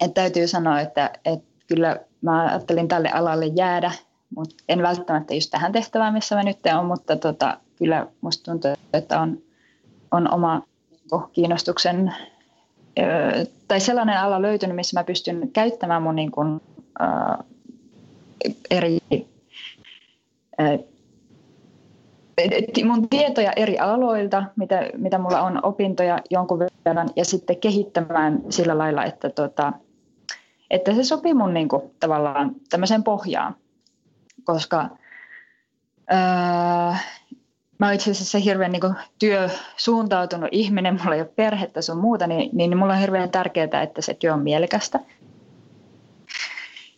Et 0.00 0.14
täytyy 0.14 0.46
sanoa, 0.46 0.80
että, 0.80 1.10
että 1.24 1.46
kyllä 1.66 2.00
mä 2.20 2.42
ajattelin 2.42 2.88
tälle 2.88 3.10
alalle 3.10 3.46
jäädä, 3.46 3.92
mutta 4.36 4.54
en 4.68 4.82
välttämättä 4.82 5.34
just 5.34 5.50
tähän 5.50 5.72
tehtävään, 5.72 6.14
missä 6.14 6.36
mä 6.36 6.42
nyt 6.42 6.58
on, 6.78 6.86
mutta 6.86 7.16
tota, 7.16 7.60
kyllä 7.78 8.06
musta 8.20 8.50
tuntuu, 8.50 8.70
että 8.92 9.20
on, 9.20 9.38
on 10.10 10.34
oma 10.34 10.62
kiinnostuksen 11.32 12.14
tai 13.68 13.80
sellainen 13.80 14.18
ala 14.18 14.42
löytynyt, 14.42 14.76
missä 14.76 15.00
mä 15.00 15.04
pystyn 15.04 15.50
käyttämään 15.52 16.02
mun 16.02 16.16
niin 16.16 16.30
kuin, 16.30 16.60
ää, 16.98 17.44
eri 18.70 18.98
ää, 20.58 20.78
mun 22.84 23.08
tietoja 23.08 23.52
eri 23.56 23.78
aloilta, 23.78 24.44
mitä, 24.56 24.90
mitä 24.96 25.18
mulla 25.18 25.42
on 25.42 25.64
opintoja 25.64 26.18
jonkun 26.30 26.58
verran, 26.84 27.10
ja 27.16 27.24
sitten 27.24 27.56
kehittämään 27.56 28.42
sillä 28.50 28.78
lailla, 28.78 29.04
että, 29.04 29.30
tota, 29.30 29.72
että 30.70 30.94
se 30.94 31.04
sopii 31.04 31.34
mun 31.34 31.54
niin 31.54 31.68
kuin, 31.68 31.82
tavallaan 32.00 32.54
tämmöiseen 32.70 33.04
pohjaan. 33.04 33.54
Koska 34.46 34.88
ää, 36.08 36.98
mä 37.78 37.86
oon 37.86 37.94
itse 37.94 38.10
asiassa 38.10 38.38
hirveän 38.38 38.72
niin 38.72 38.94
työsuuntautunut 39.18 40.48
ihminen, 40.52 40.98
mulla 41.02 41.14
ei 41.14 41.20
ole 41.20 41.30
perhettä 41.36 41.82
sun 41.82 41.98
muuta, 41.98 42.26
niin, 42.26 42.50
niin 42.52 42.76
mulla 42.76 42.92
on 42.92 42.98
hirveän 42.98 43.30
tärkeää, 43.30 43.82
että 43.82 44.02
se 44.02 44.14
työ 44.14 44.34
on 44.34 44.42
mielekästä. 44.42 45.00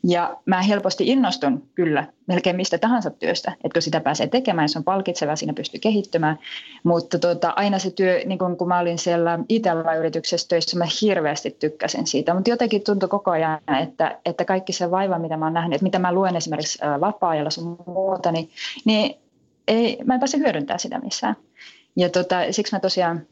Ja 0.09 0.37
mä 0.45 0.63
helposti 0.63 1.09
innostun 1.09 1.63
kyllä 1.75 2.07
melkein 2.27 2.57
mistä 2.57 2.79
tahansa 2.79 3.11
työstä, 3.11 3.53
että 3.65 3.75
kun 3.75 3.83
sitä 3.83 4.01
pääsee 4.01 4.27
tekemään, 4.27 4.69
se 4.69 4.79
on 4.79 4.85
palkitseva, 4.85 5.37
siinä 5.37 5.53
pystyy 5.53 5.81
kehittymään. 5.81 6.39
Mutta 6.85 7.19
tota, 7.19 7.53
aina 7.57 7.79
se 7.79 7.91
työ, 7.91 8.23
niin 8.27 8.39
kun, 8.39 8.69
mä 8.69 8.79
olin 8.79 8.99
siellä 8.99 9.39
Itella-yrityksessä 9.49 10.49
töissä, 10.49 10.79
mä 10.79 10.85
hirveästi 11.03 11.51
tykkäsin 11.51 12.07
siitä. 12.07 12.35
Mutta 12.35 12.51
jotenkin 12.51 12.83
tuntui 12.83 13.09
koko 13.09 13.31
ajan, 13.31 13.61
että, 13.83 14.19
että 14.25 14.45
kaikki 14.45 14.73
se 14.73 14.91
vaiva, 14.91 15.19
mitä 15.19 15.37
mä 15.37 15.47
oon 15.47 15.55
nähnyt, 15.55 15.75
että 15.75 15.83
mitä 15.83 15.99
mä 15.99 16.13
luen 16.13 16.37
esimerkiksi 16.37 16.79
vapaa-ajalla 17.01 17.51
sun 17.51 17.79
muuta, 17.87 18.33
niin, 18.33 18.51
niin 18.85 19.15
ei, 19.69 19.99
mä 20.05 20.15
en 20.15 20.21
pääse 20.21 20.39
hyödyntämään 20.39 20.81
sitä 20.81 20.99
missään. 20.99 21.37
Ja 21.97 22.09
tota, 22.09 22.37
siksi 22.51 22.77
mä 22.77 22.81
tosiaan 22.81 23.27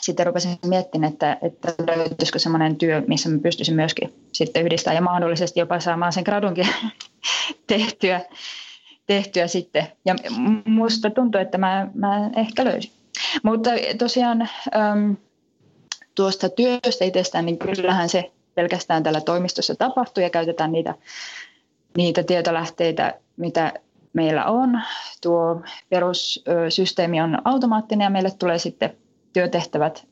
sitten 0.00 0.26
rupesin 0.26 0.58
miettimään, 0.66 1.12
että, 1.12 1.38
että 1.42 1.74
löytyisikö 1.96 2.38
semmoinen 2.38 2.76
työ, 2.76 3.02
missä 3.06 3.28
mä 3.28 3.38
pystyisin 3.38 3.74
myöskin 3.74 4.14
sitten 4.32 4.64
yhdistämään 4.64 4.96
ja 4.96 5.02
mahdollisesti 5.02 5.60
jopa 5.60 5.80
saamaan 5.80 6.12
sen 6.12 6.24
gradunkin 6.24 6.68
tehtyä, 7.66 8.20
tehtyä 9.06 9.46
sitten. 9.46 9.86
Ja 10.04 10.14
musta 10.64 11.10
tuntuu, 11.10 11.40
että 11.40 11.58
mä, 11.58 11.88
mä 11.94 12.30
ehkä 12.36 12.64
löysin. 12.64 12.92
Mutta 13.42 13.70
tosiaan 13.98 14.42
äm, 14.42 15.16
tuosta 16.14 16.48
työstä 16.48 17.04
itsestään, 17.04 17.46
niin 17.46 17.58
kyllähän 17.58 18.08
se 18.08 18.32
pelkästään 18.54 19.02
tällä 19.02 19.20
toimistossa 19.20 19.74
tapahtuu 19.74 20.22
ja 20.22 20.30
käytetään 20.30 20.72
niitä, 20.72 20.94
niitä 21.96 22.22
tietolähteitä, 22.22 23.14
mitä 23.36 23.72
meillä 24.12 24.44
on. 24.44 24.80
Tuo 25.22 25.62
perussysteemi 25.88 27.20
on 27.20 27.38
automaattinen 27.44 28.04
ja 28.04 28.10
meille 28.10 28.30
tulee 28.30 28.58
sitten 28.58 28.96
työtehtävät 29.34 30.06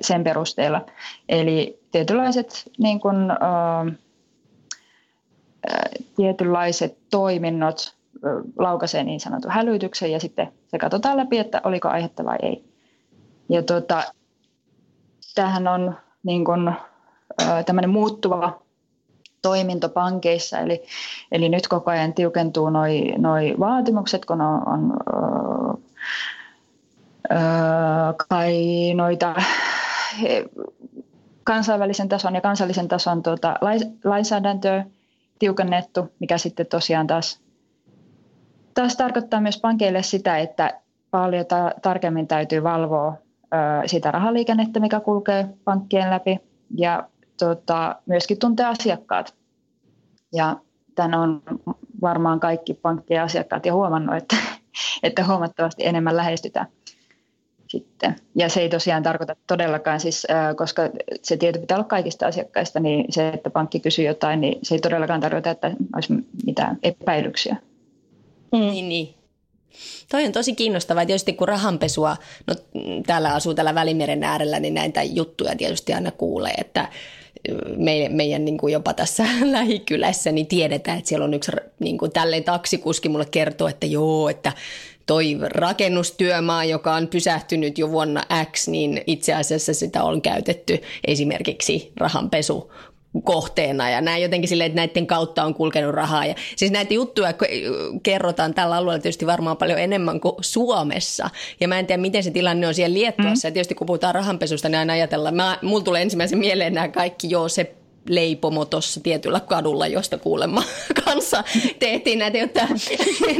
sen 0.00 0.24
perusteella. 0.24 0.86
Eli 1.28 1.80
tietynlaiset, 1.90 2.70
niin 2.78 3.00
kuin, 3.00 3.16
tietynlaiset 6.16 6.98
toiminnot 7.10 7.94
laukaisee 8.58 9.04
niin 9.04 9.20
sanotun 9.20 9.50
hälytyksen 9.50 10.12
ja 10.12 10.20
sitten 10.20 10.52
se 10.66 10.78
katsotaan 10.78 11.16
läpi, 11.16 11.38
että 11.38 11.60
oliko 11.64 11.88
aihetta 11.88 12.24
vai 12.24 12.36
ei. 12.42 12.64
Ja 13.48 13.62
tuota, 13.62 14.02
tämähän 15.34 15.68
on 15.68 15.96
niin 16.22 16.44
kuin, 16.44 16.72
tämmöinen 17.66 17.90
muuttuva 17.90 18.62
toiminto 19.42 19.88
pankeissa, 19.88 20.58
eli, 20.58 20.82
eli 21.32 21.48
nyt 21.48 21.68
koko 21.68 21.90
ajan 21.90 22.14
tiukentuu 22.14 22.70
noi, 22.70 23.14
noi 23.18 23.54
vaatimukset, 23.58 24.24
kun 24.24 24.40
on, 24.40 24.62
on 24.68 24.98
kai 28.28 28.54
noita 28.94 29.34
kansainvälisen 31.44 32.08
tason 32.08 32.34
ja 32.34 32.40
kansallisen 32.40 32.88
tason 32.88 33.22
tuota, 33.22 33.54
lainsäädäntöä 34.04 34.84
tiukennettu, 35.38 36.12
mikä 36.20 36.38
sitten 36.38 36.66
tosiaan 36.66 37.06
taas, 37.06 37.40
taas 38.74 38.96
tarkoittaa 38.96 39.40
myös 39.40 39.60
pankeille 39.60 40.02
sitä, 40.02 40.38
että 40.38 40.80
paljon 41.10 41.46
ta- 41.46 41.72
tarkemmin 41.82 42.28
täytyy 42.28 42.62
valvoa 42.62 43.12
ö, 43.12 43.88
sitä 43.88 44.10
rahaliikennettä, 44.10 44.80
mikä 44.80 45.00
kulkee 45.00 45.48
pankkien 45.64 46.10
läpi 46.10 46.40
ja 46.76 47.08
tota, 47.38 47.96
myöskin 48.06 48.38
tuntea 48.38 48.68
asiakkaat. 48.68 49.34
Ja 50.32 50.56
tämän 50.94 51.14
on 51.14 51.42
varmaan 52.00 52.40
kaikki 52.40 52.74
pankkien 52.74 53.22
asiakkaat 53.22 53.66
jo 53.66 53.74
huomannut, 53.74 54.16
että, 54.16 54.36
että 55.02 55.24
huomattavasti 55.24 55.86
enemmän 55.86 56.16
lähestytään 56.16 56.66
sitten. 57.68 58.16
Ja 58.34 58.48
se 58.48 58.60
ei 58.60 58.68
tosiaan 58.68 59.02
tarkoita 59.02 59.36
todellakaan, 59.46 60.00
siis, 60.00 60.26
koska 60.56 60.82
se 61.22 61.36
tieto 61.36 61.58
pitää 61.58 61.76
olla 61.76 61.88
kaikista 61.88 62.26
asiakkaista, 62.26 62.80
niin 62.80 63.04
se, 63.10 63.28
että 63.28 63.50
pankki 63.50 63.80
kysyy 63.80 64.04
jotain, 64.04 64.40
niin 64.40 64.58
se 64.62 64.74
ei 64.74 64.80
todellakaan 64.80 65.20
tarkoita, 65.20 65.50
että 65.50 65.70
olisi 65.94 66.14
mitään 66.46 66.78
epäilyksiä. 66.82 67.56
Mm. 68.52 68.58
Niin, 68.58 68.88
niin. 68.88 69.14
Toi 70.10 70.24
on 70.24 70.32
tosi 70.32 70.54
kiinnostavaa. 70.54 71.06
Tietysti 71.06 71.32
kun 71.32 71.48
rahanpesua, 71.48 72.16
no 72.46 72.54
täällä 73.06 73.34
asuu 73.34 73.54
täällä 73.54 73.74
Välimeren 73.74 74.24
äärellä, 74.24 74.60
niin 74.60 74.74
näitä 74.74 75.02
juttuja 75.02 75.56
tietysti 75.56 75.92
aina 75.92 76.10
kuulee, 76.10 76.54
että 76.58 76.88
meidän, 77.76 78.12
meidän 78.12 78.44
niin 78.44 78.58
kuin 78.58 78.72
jopa 78.72 78.94
tässä 78.94 79.24
lähikylässä 79.52 80.32
niin 80.32 80.46
tiedetään, 80.46 80.98
että 80.98 81.08
siellä 81.08 81.24
on 81.24 81.34
yksi 81.34 81.52
niin 81.78 81.98
kuin 81.98 82.12
tälleen 82.12 82.44
taksikuski 82.44 83.08
mulle 83.08 83.26
kertoo, 83.30 83.68
että 83.68 83.86
joo, 83.86 84.28
että 84.28 84.52
toi 85.08 85.36
rakennustyömaa, 85.40 86.64
joka 86.64 86.94
on 86.94 87.08
pysähtynyt 87.08 87.78
jo 87.78 87.90
vuonna 87.90 88.22
X, 88.52 88.68
niin 88.68 89.02
itse 89.06 89.34
asiassa 89.34 89.74
sitä 89.74 90.04
on 90.04 90.22
käytetty 90.22 90.78
esimerkiksi 91.06 91.92
rahanpesu 91.96 92.72
kohteena 93.24 93.90
ja 93.90 94.00
näin 94.00 94.22
jotenkin 94.22 94.48
silleen, 94.48 94.66
että 94.66 94.80
näiden 94.80 95.06
kautta 95.06 95.44
on 95.44 95.54
kulkenut 95.54 95.94
rahaa. 95.94 96.26
Ja 96.26 96.34
siis 96.56 96.72
näitä 96.72 96.94
juttuja 96.94 97.34
kerrotaan 98.02 98.54
tällä 98.54 98.76
alueella 98.76 99.02
tietysti 99.02 99.26
varmaan 99.26 99.56
paljon 99.56 99.78
enemmän 99.78 100.20
kuin 100.20 100.34
Suomessa. 100.40 101.30
Ja 101.60 101.68
mä 101.68 101.78
en 101.78 101.86
tiedä, 101.86 102.02
miten 102.02 102.24
se 102.24 102.30
tilanne 102.30 102.68
on 102.68 102.74
siellä 102.74 102.94
Liettuassa. 102.94 103.48
Mm. 103.48 103.50
Ja 103.50 103.52
tietysti 103.52 103.74
kun 103.74 103.86
puhutaan 103.86 104.14
rahanpesusta, 104.14 104.68
niin 104.68 104.78
aina 104.78 104.92
ajatellaan, 104.92 105.34
mä, 105.34 105.58
mulla 105.62 105.84
tulee 105.84 106.02
ensimmäisen 106.02 106.38
mieleen 106.38 106.74
nämä 106.74 106.88
kaikki, 106.88 107.30
joo 107.30 107.48
se 107.48 107.77
leipomo 108.08 108.64
tuossa 108.64 109.00
tietyllä 109.00 109.40
kadulla, 109.40 109.86
josta 109.86 110.18
kuulemma 110.18 110.62
kanssa 111.04 111.44
tehtiin 111.78 112.18
näitä, 112.18 112.38
jotta 112.38 112.60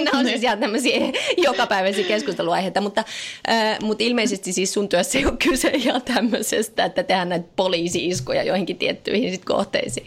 nämä 0.04 0.18
on 0.18 0.26
siis 0.26 0.42
ihan 0.42 0.58
tämmöisiä 0.58 1.00
jokapäiväisiä 1.36 2.04
keskusteluaiheita, 2.04 2.80
mutta, 2.80 3.04
äh, 3.50 3.78
mutta 3.82 4.04
ilmeisesti 4.04 4.52
siis 4.52 4.72
sun 4.72 4.88
työssä 4.88 5.18
ei 5.18 5.26
ole 5.26 5.36
kyse 5.48 5.68
ihan 5.68 6.02
tämmöisestä, 6.02 6.84
että 6.84 7.02
tehdään 7.02 7.28
näitä 7.28 7.48
poliisi-iskoja 7.56 8.42
joihinkin 8.42 8.78
tiettyihin 8.78 9.30
sit 9.30 9.44
kohteisiin. 9.44 10.06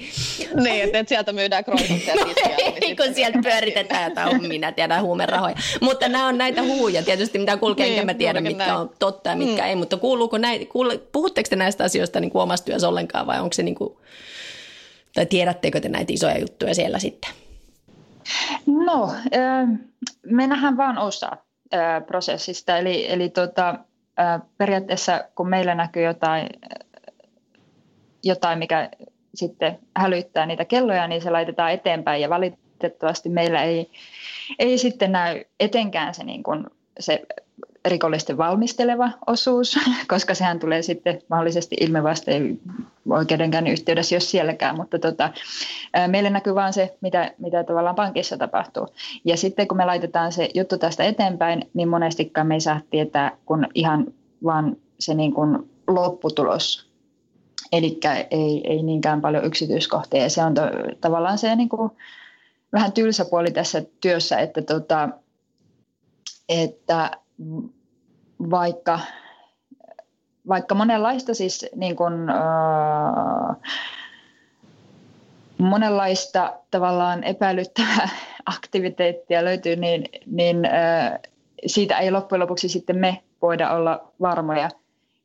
Niin, 0.63 0.83
että 0.83 1.03
sieltä 1.07 1.33
myydään 1.33 1.63
kroisutteja. 1.63 2.15
no 2.15 2.33
ei, 2.57 2.79
niin 2.79 2.97
kun 2.97 3.15
sieltä 3.15 3.39
pyöritetään 3.43 4.09
jotain, 4.09 4.47
minä 4.47 4.71
tiedän 4.71 5.01
huumerahoja. 5.01 5.55
Mutta 5.81 6.09
nämä 6.09 6.27
on 6.27 6.37
näitä 6.37 6.63
huuja 6.63 7.03
tietysti, 7.03 7.39
mitä 7.39 7.57
kulkee, 7.57 7.85
niin, 7.85 7.99
enkä 7.99 8.05
mä 8.05 8.17
tiedä, 8.17 8.41
mitkä 8.41 8.65
näin. 8.65 8.79
on 8.79 8.91
totta 8.99 9.29
ja 9.29 9.35
mitkä 9.35 9.61
mm. 9.61 9.67
ei, 9.67 9.75
mutta 9.75 9.97
kuuluuko 9.97 10.37
näitä, 10.37 10.65
kuule, 10.65 10.97
puhutteko 10.97 11.49
te 11.49 11.55
näistä 11.55 11.83
asioista 11.83 12.19
niin 12.19 12.31
kuin 12.31 12.41
omassa 12.41 12.65
työssä 12.65 12.89
ollenkaan 12.89 13.27
vai 13.27 13.39
onko 13.39 13.53
se 13.53 13.63
niin 13.63 13.75
kuin 13.75 13.93
tai 15.13 15.25
tiedättekö 15.25 15.79
te 15.79 15.89
näitä 15.89 16.13
isoja 16.13 16.39
juttuja 16.39 16.75
siellä 16.75 16.99
sitten? 16.99 17.31
No, 18.65 19.13
me 20.25 20.47
nähdään 20.47 20.77
vain 20.77 20.97
osa 20.97 21.37
prosessista. 22.07 22.77
Eli, 22.77 23.11
eli 23.11 23.29
tota, 23.29 23.75
periaatteessa 24.57 25.23
kun 25.35 25.49
meillä 25.49 25.75
näkyy 25.75 26.03
jotain, 26.03 26.49
jotain, 28.23 28.59
mikä 28.59 28.89
sitten 29.35 29.79
hälyttää 29.95 30.45
niitä 30.45 30.65
kelloja, 30.65 31.07
niin 31.07 31.21
se 31.21 31.29
laitetaan 31.29 31.71
eteenpäin 31.71 32.21
ja 32.21 32.29
valitettavasti 32.29 33.29
meillä 33.29 33.63
ei, 33.63 33.91
ei 34.59 34.77
sitten 34.77 35.11
näy 35.11 35.43
etenkään 35.59 36.13
se, 36.13 36.23
niin 36.23 36.43
kuin, 36.43 36.65
se 36.99 37.21
rikollisten 37.85 38.37
valmisteleva 38.37 39.09
osuus, 39.27 39.79
koska 40.07 40.35
sehän 40.35 40.59
tulee 40.59 40.81
sitten 40.81 41.21
mahdollisesti 41.29 41.75
ilmevasta 41.79 42.31
oikeudenkäynnin 43.09 43.73
yhteydessä, 43.73 44.15
jos 44.15 44.31
sielläkään, 44.31 44.75
mutta 44.75 44.99
tota, 44.99 45.29
meille 46.07 46.29
näkyy 46.29 46.55
vain 46.55 46.73
se, 46.73 46.97
mitä, 47.01 47.31
mitä 47.37 47.63
tavallaan 47.63 47.95
pankissa 47.95 48.37
tapahtuu. 48.37 48.87
Ja 49.25 49.37
sitten 49.37 49.67
kun 49.67 49.77
me 49.77 49.85
laitetaan 49.85 50.31
se 50.31 50.49
juttu 50.53 50.77
tästä 50.77 51.03
eteenpäin, 51.03 51.69
niin 51.73 51.89
monestikaan 51.89 52.47
me 52.47 52.53
ei 52.53 52.61
saa 52.61 52.81
tietää, 52.89 53.37
kun 53.45 53.67
ihan 53.75 54.07
vaan 54.43 54.77
se 54.99 55.13
niin 55.13 55.33
kuin 55.33 55.69
lopputulos. 55.87 56.91
Eli 57.71 57.99
ei, 58.31 58.61
ei 58.63 58.83
niinkään 58.83 59.21
paljon 59.21 59.45
yksityiskohtia. 59.45 60.23
Ja 60.23 60.29
se 60.29 60.43
on 60.43 60.53
to, 60.53 60.61
tavallaan 61.01 61.37
se 61.37 61.55
niin 61.55 61.69
kuin 61.69 61.91
vähän 62.73 62.91
tylsä 62.91 63.25
puoli 63.25 63.51
tässä 63.51 63.83
työssä, 64.01 64.39
että, 64.39 64.61
tota, 64.61 65.09
että 66.49 67.11
vaikka, 68.49 68.99
vaikka 70.47 70.75
monenlaista 70.75 71.33
siis 71.33 71.65
niin 71.75 71.95
kuin, 71.95 72.29
äh, 72.29 73.55
monenlaista 75.57 76.53
tavallaan 76.71 77.23
epäilyttävää 77.23 78.09
aktiviteettia 78.55 79.45
löytyy, 79.45 79.75
niin, 79.75 80.03
niin 80.25 80.65
äh, 80.65 81.19
siitä 81.65 81.97
ei 81.97 82.11
loppujen 82.11 82.39
lopuksi 82.39 82.69
sitten 82.69 82.97
me 82.97 83.21
voida 83.41 83.71
olla 83.71 84.11
varmoja, 84.21 84.69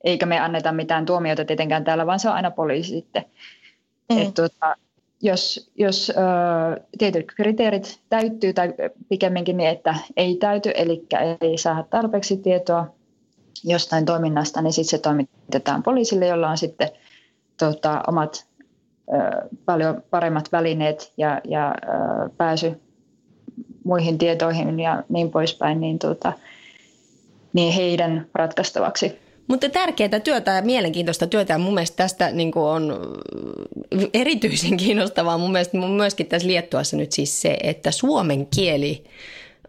eikä 0.05 0.27
me 0.27 0.41
anneta 0.41 0.73
mitään 0.73 1.07
tuomioita 1.07 1.45
tietenkään 1.45 1.85
täällä, 1.85 2.07
vaan 2.07 2.19
se 2.19 2.29
on 2.29 2.35
aina 2.35 2.51
poliisi 2.51 2.91
sitten. 2.91 3.25
Mm. 4.13 4.19
Et, 4.19 4.35
tuota, 4.35 4.77
jos, 5.23 5.71
jos 5.75 6.13
tietyt 6.99 7.33
kriteerit 7.37 8.01
täyttyy 8.09 8.53
tai 8.53 8.75
pikemminkin 9.09 9.57
niin, 9.57 9.71
että 9.71 9.95
ei 10.17 10.37
täyty, 10.37 10.71
eli 10.75 11.07
ei 11.41 11.59
saa 11.59 11.83
tarpeeksi 11.83 12.37
tietoa 12.37 12.95
jostain 13.65 14.05
toiminnasta, 14.05 14.63
niin 14.63 14.73
sitten 14.73 14.99
se 14.99 15.03
toimitetaan 15.03 15.83
poliisille, 15.83 16.27
jolla 16.27 16.51
on 16.51 16.59
sitten 16.59 16.89
tota, 17.59 18.03
omat 18.07 18.47
paljon 19.65 20.03
paremmat 20.11 20.53
välineet 20.53 21.13
ja, 21.17 21.41
ja 21.45 21.75
pääsy 22.37 22.81
muihin 23.85 24.19
tietoihin 24.19 24.81
ja 24.81 25.03
niin 25.09 25.31
poispäin, 25.31 25.81
niin, 25.81 25.99
tota, 25.99 26.33
niin 27.53 27.73
heidän 27.73 28.27
ratkaistavaksi. 28.35 29.26
Mutta 29.47 29.69
tärkeää 29.69 30.21
työtä 30.25 30.51
ja 30.51 30.63
mielenkiintoista 30.63 31.27
työtä 31.27 31.53
ja 31.53 31.59
mun 31.59 31.75
mielestä 31.75 31.97
tästä 31.97 32.31
niin 32.31 32.53
on 32.55 32.99
erityisen 34.15 34.77
kiinnostavaa 34.87 35.39
mun 35.39 35.53
mielestä 35.53 35.79
myöskin 35.79 36.27
tässä 36.27 36.49
Liettuassa 36.49 36.97
nyt 36.97 37.13
siis 37.13 37.43
se, 37.43 37.57
että 37.63 37.91
suomen 37.91 38.47
kieli 38.47 39.05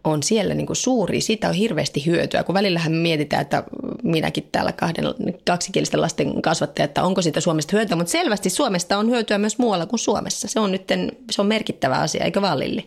on 0.04 0.22
siellä 0.22 0.54
niin 0.54 0.66
kuin 0.66 0.76
suuri, 0.76 1.20
siitä 1.20 1.48
on 1.48 1.54
hirveästi 1.54 2.06
hyötyä, 2.06 2.44
kun 2.44 2.54
välillähän 2.54 2.92
me 2.92 2.98
mietitään, 2.98 3.42
että 3.42 3.64
minäkin 4.02 4.48
täällä 4.52 4.72
kahden, 4.72 5.04
kaksikielisten 5.46 6.00
lasten 6.00 6.42
kasvattaja, 6.42 6.84
että 6.84 7.02
onko 7.02 7.22
siitä 7.22 7.40
Suomesta 7.40 7.76
hyötyä, 7.76 7.96
mutta 7.96 8.10
selvästi 8.10 8.50
Suomesta 8.50 8.98
on 8.98 9.10
hyötyä 9.10 9.38
myös 9.38 9.58
muualla 9.58 9.86
kuin 9.86 10.00
Suomessa. 10.00 10.48
Se 10.48 10.60
on 10.60 10.72
nyt 10.72 10.82
se 11.30 11.40
on 11.40 11.46
merkittävä 11.46 11.94
asia, 11.94 12.24
eikö 12.24 12.42
vaan 12.42 12.58
Lilli? 12.58 12.86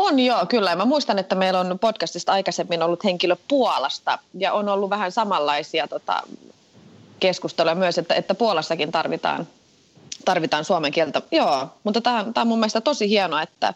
On 0.00 0.18
joo, 0.18 0.46
kyllä. 0.46 0.76
Mä 0.76 0.84
muistan, 0.84 1.18
että 1.18 1.34
meillä 1.34 1.60
on 1.60 1.78
podcastista 1.78 2.32
aikaisemmin 2.32 2.82
ollut 2.82 3.04
henkilö 3.04 3.36
Puolasta 3.48 4.18
ja 4.34 4.52
on 4.52 4.68
ollut 4.68 4.90
vähän 4.90 5.12
samanlaisia 5.12 5.88
tota, 5.88 6.22
keskusteluja 7.20 7.74
myös, 7.74 7.98
että, 7.98 8.14
että 8.14 8.34
Puolassakin 8.34 8.92
tarvitaan, 8.92 9.48
tarvitaan 10.24 10.64
suomen 10.64 10.92
kieltä. 10.92 11.22
Joo, 11.30 11.66
mutta 11.84 12.00
tämä, 12.00 12.26
on 12.36 12.46
mun 12.46 12.58
mielestä 12.58 12.80
tosi 12.80 13.08
hienoa, 13.08 13.42
että, 13.42 13.74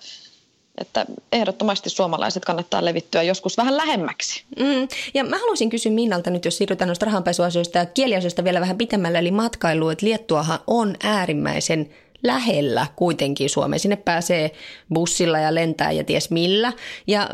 että 0.78 1.06
ehdottomasti 1.32 1.90
suomalaiset 1.90 2.44
kannattaa 2.44 2.84
levittyä 2.84 3.22
joskus 3.22 3.56
vähän 3.56 3.76
lähemmäksi. 3.76 4.44
Mm. 4.58 4.88
Ja 5.14 5.24
mä 5.24 5.38
haluaisin 5.38 5.70
kysyä 5.70 5.92
Minnalta 5.92 6.30
nyt, 6.30 6.44
jos 6.44 6.56
siirrytään 6.58 6.88
noista 6.88 7.06
rahanpesuasioista 7.06 7.78
ja 7.78 7.86
kieliasioista 7.86 8.44
vielä 8.44 8.60
vähän 8.60 8.78
pitemmälle, 8.78 9.18
eli 9.18 9.30
matkailu, 9.30 9.88
että 9.88 10.06
Liettuahan 10.06 10.58
on 10.66 10.96
äärimmäisen 11.02 11.90
lähellä 12.24 12.86
kuitenkin 12.96 13.50
Suomeen. 13.50 13.80
Sinne 13.80 13.96
pääsee 13.96 14.50
bussilla 14.94 15.38
ja 15.38 15.54
lentää 15.54 15.92
ja 15.92 16.04
ties 16.04 16.30
millä. 16.30 16.72
Ja 17.06 17.28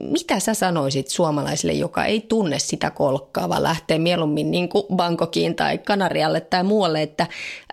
mitä 0.00 0.40
sä 0.40 0.54
sanoisit 0.54 1.08
suomalaisille, 1.08 1.72
joka 1.72 2.04
ei 2.04 2.20
tunne 2.20 2.58
sitä 2.58 2.90
kolkkaa, 2.90 3.48
vaan 3.48 3.62
lähtee 3.62 3.98
mieluummin 3.98 4.50
niin 4.50 4.68
kuin 4.68 4.84
Bangkokiin 4.96 5.54
tai 5.54 5.78
Kanarialle 5.78 6.40
tai 6.40 6.64
muualle, 6.64 7.02
että 7.02 7.26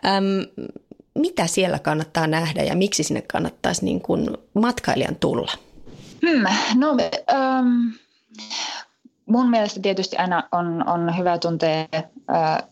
äm, 0.06 0.66
mitä 1.16 1.48
siellä 1.48 1.80
kannattaa 1.80 2.28
nähdä 2.28 2.64
ja 2.64 2.76
miksi 2.76 3.04
sinne 3.04 3.22
kannattaisi 3.22 3.86
niin 3.86 4.02
kuin 4.02 4.38
matkailijan 4.54 5.16
tulla? 5.16 5.52
Hmm, 6.28 6.44
no, 6.76 6.92
um, 6.92 7.94
mun 9.26 9.50
mielestä 9.50 9.80
tietysti 9.80 10.16
aina 10.18 10.44
on, 10.52 10.90
on 10.90 11.18
hyvä 11.18 11.38
tuntea 11.38 11.88
uh, 11.94 12.70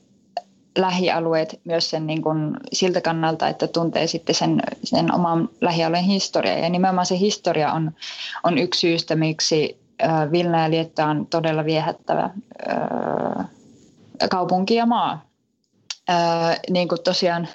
lähialueet 0.77 1.59
myös 1.63 1.89
sen 1.89 2.07
niin 2.07 2.21
kuin 2.21 2.57
siltä 2.73 3.01
kannalta, 3.01 3.47
että 3.47 3.67
tuntee 3.67 4.07
sitten 4.07 4.35
sen, 4.35 4.61
sen 4.83 5.13
oman 5.13 5.49
lähialueen 5.61 6.03
historiaa. 6.03 6.57
Ja 6.57 6.69
nimenomaan 6.69 7.05
se 7.05 7.19
historia 7.19 7.71
on, 7.71 7.91
on 8.43 8.57
yksi 8.57 8.79
syystä, 8.79 9.15
miksi 9.15 9.79
Vilna 10.31 10.63
ja 10.63 10.69
Lietta 10.69 11.05
on 11.05 11.27
todella 11.27 11.65
viehättävä 11.65 12.29
kaupunki 14.29 14.75
ja 14.75 14.85
maa. 14.85 15.25
Niin 16.69 16.87
kuin 16.87 17.03
tosiaan 17.03 17.47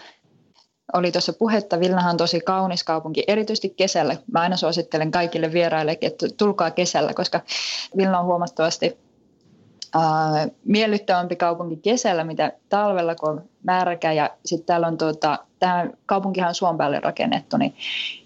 oli 0.92 1.12
tuossa 1.12 1.32
puhetta, 1.32 1.80
Vilnahan 1.80 2.10
on 2.10 2.16
tosi 2.16 2.40
kaunis 2.40 2.84
kaupunki, 2.84 3.24
erityisesti 3.26 3.74
kesällä. 3.76 4.16
Mä 4.32 4.40
aina 4.40 4.56
suosittelen 4.56 5.10
kaikille 5.10 5.52
vieraille, 5.52 5.98
että 6.00 6.26
tulkaa 6.36 6.70
kesällä, 6.70 7.14
koska 7.14 7.40
Vilna 7.96 8.18
on 8.18 8.26
huomattavasti 8.26 8.98
äh, 9.96 10.50
miellyttävämpi 10.64 11.36
kaupunki 11.36 11.76
kesällä, 11.76 12.24
mitä 12.24 12.52
talvella, 12.68 13.14
kun 13.14 13.28
on 13.28 13.42
märkä. 13.62 14.12
Ja 14.12 14.30
sitten 14.44 14.66
täällä 14.66 14.86
on, 14.86 14.98
tuota, 14.98 15.38
tämä 15.58 15.86
kaupunkihan 16.06 16.48
on 16.48 16.54
suon 16.54 16.78
päälle 16.78 17.00
rakennettu, 17.00 17.56
niin 17.56 17.74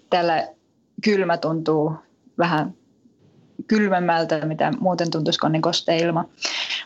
täällä 0.09 0.47
kylmä 1.03 1.37
tuntuu 1.37 1.93
vähän 2.37 2.73
kylmemmältä, 3.67 4.45
mitä 4.45 4.71
muuten 4.79 5.11
tuntuisi, 5.11 5.39
kun 5.39 5.51
niin 5.51 6.03
ilma. 6.03 6.25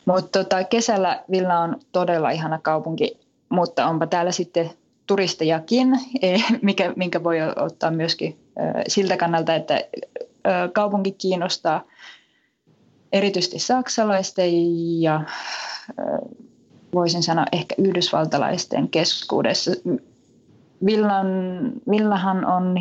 Mutta 0.05 0.39
tota, 0.39 0.63
kesällä 0.63 1.23
Vilna 1.31 1.59
on 1.59 1.79
todella 1.91 2.29
ihana 2.29 2.59
kaupunki, 2.59 3.19
mutta 3.49 3.87
onpa 3.87 4.07
täällä 4.07 4.31
sitten 4.31 4.69
turistejakin, 5.07 5.87
e, 6.21 6.37
mikä, 6.61 6.93
minkä 6.95 7.23
voi 7.23 7.37
ottaa 7.55 7.91
myöskin 7.91 8.39
siltä 8.87 9.17
kannalta, 9.17 9.55
että 9.55 9.81
kaupunki 10.73 11.11
kiinnostaa 11.11 11.83
erityisesti 13.11 13.59
saksalaisten 13.59 14.51
ja 15.01 15.23
voisin 16.93 17.23
sanoa 17.23 17.45
ehkä 17.51 17.75
yhdysvaltalaisten 17.77 18.89
keskuudessa. 18.89 19.71
Villan, 20.85 21.27
Villahan 21.89 22.45
on 22.45 22.75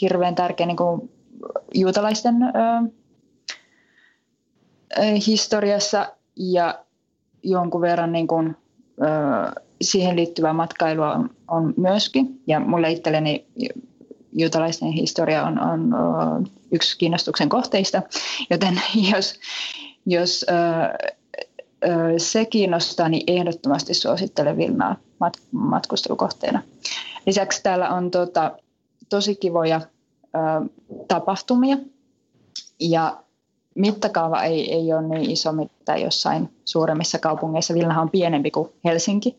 hirveän 0.00 0.34
tärkeä 0.34 0.66
niin 0.66 0.76
kuin 0.76 1.10
juutalaisten 1.74 2.34
ö, 2.42 2.90
historiassa 5.26 6.12
ja 6.36 6.84
jonkun 7.42 7.80
verran 7.80 8.12
niin 8.12 8.26
kuin, 8.26 8.56
ö, 9.02 9.60
siihen 9.82 10.16
liittyvää 10.16 10.52
matkailua 10.52 11.14
on, 11.14 11.30
on 11.48 11.74
myöskin. 11.76 12.40
Ja 12.46 12.60
mulle 12.60 12.90
itselleni 12.90 13.46
juutalaisten 14.32 14.92
historia 14.92 15.44
on, 15.44 15.60
on, 15.60 15.94
yksi 16.72 16.98
kiinnostuksen 16.98 17.48
kohteista, 17.48 18.02
joten 18.50 18.82
jos, 19.12 19.40
jos 20.06 20.46
se 22.18 22.44
kiinnostaa, 22.44 23.08
niin 23.08 23.24
ehdottomasti 23.26 23.94
suosittelen 23.94 24.56
Vilnaa 24.56 24.96
mat, 25.18 25.36
matkustelukohteena. 25.50 26.62
Lisäksi 27.26 27.62
täällä 27.62 27.88
on 27.88 28.10
tota, 28.10 28.52
tosi 29.08 29.36
kivoja 29.36 29.80
ö, 30.24 30.68
tapahtumia 31.08 31.76
ja 32.80 33.22
mittakaava 33.74 34.42
ei, 34.42 34.72
ei 34.72 34.92
ole 34.92 35.02
niin 35.02 35.30
iso, 35.30 35.52
mitä 35.52 35.96
jossain 35.96 36.50
suuremmissa 36.64 37.18
kaupungeissa. 37.18 37.74
Vilnahan 37.74 38.02
on 38.02 38.10
pienempi 38.10 38.50
kuin 38.50 38.68
Helsinki. 38.84 39.36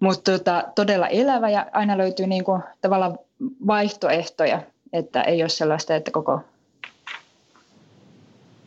Mutta 0.00 0.32
tota, 0.32 0.64
todella 0.74 1.08
elävä 1.08 1.50
ja 1.50 1.66
aina 1.72 1.98
löytyy 1.98 2.26
niinku 2.26 2.58
tavallaan 2.80 3.18
vaihtoehtoja, 3.66 4.62
että 4.92 5.22
ei 5.22 5.42
ole 5.42 5.48
sellaista, 5.48 5.96
että 5.96 6.10
koko 6.10 6.40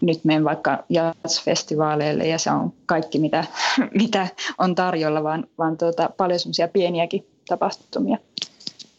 nyt 0.01 0.23
menen 0.23 0.43
vaikka 0.43 0.83
jazzfestivaaleille 0.89 2.27
ja 2.27 2.37
se 2.37 2.51
on 2.51 2.73
kaikki, 2.85 3.19
mitä, 3.19 3.43
mitä 4.01 4.27
on 4.57 4.75
tarjolla, 4.75 5.23
vaan, 5.23 5.47
vaan 5.57 5.77
tuota, 5.77 6.09
paljon 6.17 6.39
semmoisia 6.39 6.67
pieniäkin 6.67 7.27
tapahtumia. 7.47 8.17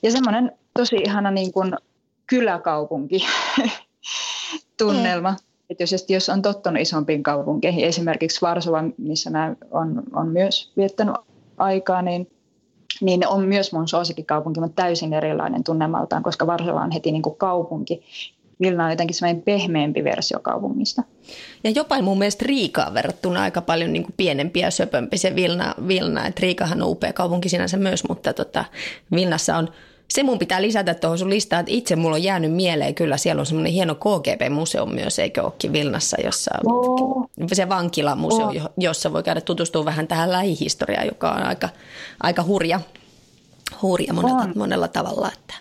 Ja 0.02 0.10
semmoinen 0.10 0.52
tosi 0.74 0.96
ihana 0.96 1.30
niin 1.30 1.52
kuin 1.52 1.74
kyläkaupunki 2.26 3.26
tunnelma. 4.78 5.30
Mm. 5.30 5.36
Että 5.70 5.82
jos, 5.82 6.06
jos 6.08 6.28
on 6.28 6.42
tottunut 6.42 6.82
isompiin 6.82 7.22
kaupunkeihin, 7.22 7.84
esimerkiksi 7.84 8.40
Varsova, 8.40 8.84
missä 8.98 9.30
mä 9.30 9.54
on, 9.70 10.02
on 10.12 10.28
myös 10.28 10.72
viettänyt 10.76 11.14
aikaa, 11.56 12.02
niin 12.02 12.30
niin 13.00 13.28
on 13.28 13.44
myös 13.44 13.72
mun 13.72 13.88
suosikkikaupunki, 13.88 14.60
mutta 14.60 14.82
täysin 14.82 15.12
erilainen 15.12 15.64
tunnemaltaan, 15.64 16.22
koska 16.22 16.46
Varsova 16.46 16.80
on 16.80 16.90
heti 16.90 17.12
niin 17.12 17.22
kuin 17.22 17.36
kaupunki. 17.36 18.02
Vilna 18.60 18.84
on 18.84 18.90
jotenkin 18.90 19.14
semmoinen 19.14 19.42
pehmeämpi 19.42 20.04
versio 20.04 20.38
kaupungista. 20.40 21.02
Ja 21.64 21.70
jopa 21.70 22.02
mun 22.02 22.18
mielestä 22.18 22.44
Riikaan 22.46 22.94
verrattuna 22.94 23.42
aika 23.42 23.60
paljon 23.60 23.92
niin 23.92 24.02
kuin 24.02 24.14
pienempi 24.16 24.60
ja 24.60 24.70
söpömpi 24.70 25.18
se 25.18 25.34
Vilna. 25.34 25.74
Vilna. 25.88 26.26
Et 26.26 26.40
Riikahan 26.40 26.82
on 26.82 26.88
upea 26.88 27.12
kaupunki 27.12 27.48
sinänsä 27.48 27.76
myös, 27.76 28.08
mutta 28.08 28.32
tota, 28.32 28.64
Vilnassa 29.14 29.56
on 29.56 29.68
se 30.08 30.22
mun 30.22 30.38
pitää 30.38 30.62
lisätä 30.62 30.94
tuohon 30.94 31.18
sun 31.18 31.30
listaan, 31.30 31.60
että 31.60 31.72
itse 31.72 31.96
mulla 31.96 32.16
on 32.16 32.22
jäänyt 32.22 32.52
mieleen 32.52 32.94
kyllä, 32.94 33.16
siellä 33.16 33.40
on 33.40 33.46
semmoinen 33.46 33.72
hieno 33.72 33.94
KGB-museo 33.94 34.86
myös, 34.86 35.18
eikö 35.18 35.42
olekin 35.42 35.72
Vilnassa, 35.72 36.16
jossa 36.24 36.54
oh. 36.66 37.30
se 37.52 37.68
vankilamuseo, 37.68 38.46
oh. 38.46 38.68
jossa 38.76 39.12
voi 39.12 39.22
käydä 39.22 39.40
tutustua 39.40 39.84
vähän 39.84 40.08
tähän 40.08 40.32
lähihistoriaan, 40.32 41.06
joka 41.06 41.30
on 41.30 41.42
aika, 41.42 41.68
aika 42.22 42.42
hurja, 42.42 42.80
hurja 43.82 44.12
monella, 44.12 44.48
monella 44.54 44.88
tavalla. 44.88 45.30
Että. 45.32 45.54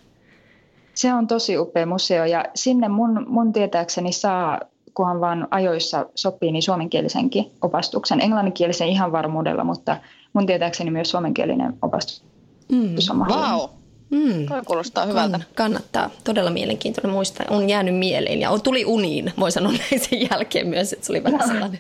Se 0.93 1.13
on 1.13 1.27
tosi 1.27 1.57
upea 1.57 1.86
museo 1.86 2.25
ja 2.25 2.45
sinne 2.55 2.88
mun, 2.88 3.25
mun 3.29 3.53
tietääkseni 3.53 4.12
saa 4.12 4.60
kunhan 4.93 5.21
vaan 5.21 5.47
ajoissa 5.51 6.05
sopii, 6.15 6.51
niin 6.51 6.63
suomenkielisenkin 6.63 7.51
opastuksen. 7.62 8.21
Englanninkielisen 8.21 8.88
ihan 8.88 9.12
varmuudella, 9.12 9.63
mutta 9.63 9.97
mun 10.33 10.45
tietääkseni 10.45 10.91
myös 10.91 11.10
suomenkielinen 11.10 11.77
opastus 11.81 12.23
mm. 12.71 12.95
on 13.12 13.27
Wow. 13.27 13.76
Mm. 14.10 14.46
Toi 14.46 14.62
kuulostaa 14.65 15.06
hyvältä. 15.06 15.38
Kann- 15.38 15.56
kannattaa. 15.56 16.10
Todella 16.24 16.50
mielenkiintoinen 16.50 17.12
muista. 17.12 17.43
On 17.50 17.70
jäänyt 17.70 17.96
mieleen 17.96 18.41
ja 18.41 18.50
on, 18.50 18.62
tuli 18.62 18.86
uniin, 18.86 19.34
voi 19.39 19.52
sanoa 19.52 19.72
näin 19.91 20.00
sen 20.10 20.30
jälkeen 20.32 20.67
myös, 20.67 20.93
että 20.93 21.06
se 21.06 21.12
oli 21.12 21.24
vähän 21.24 21.48
sellainen, 21.48 21.80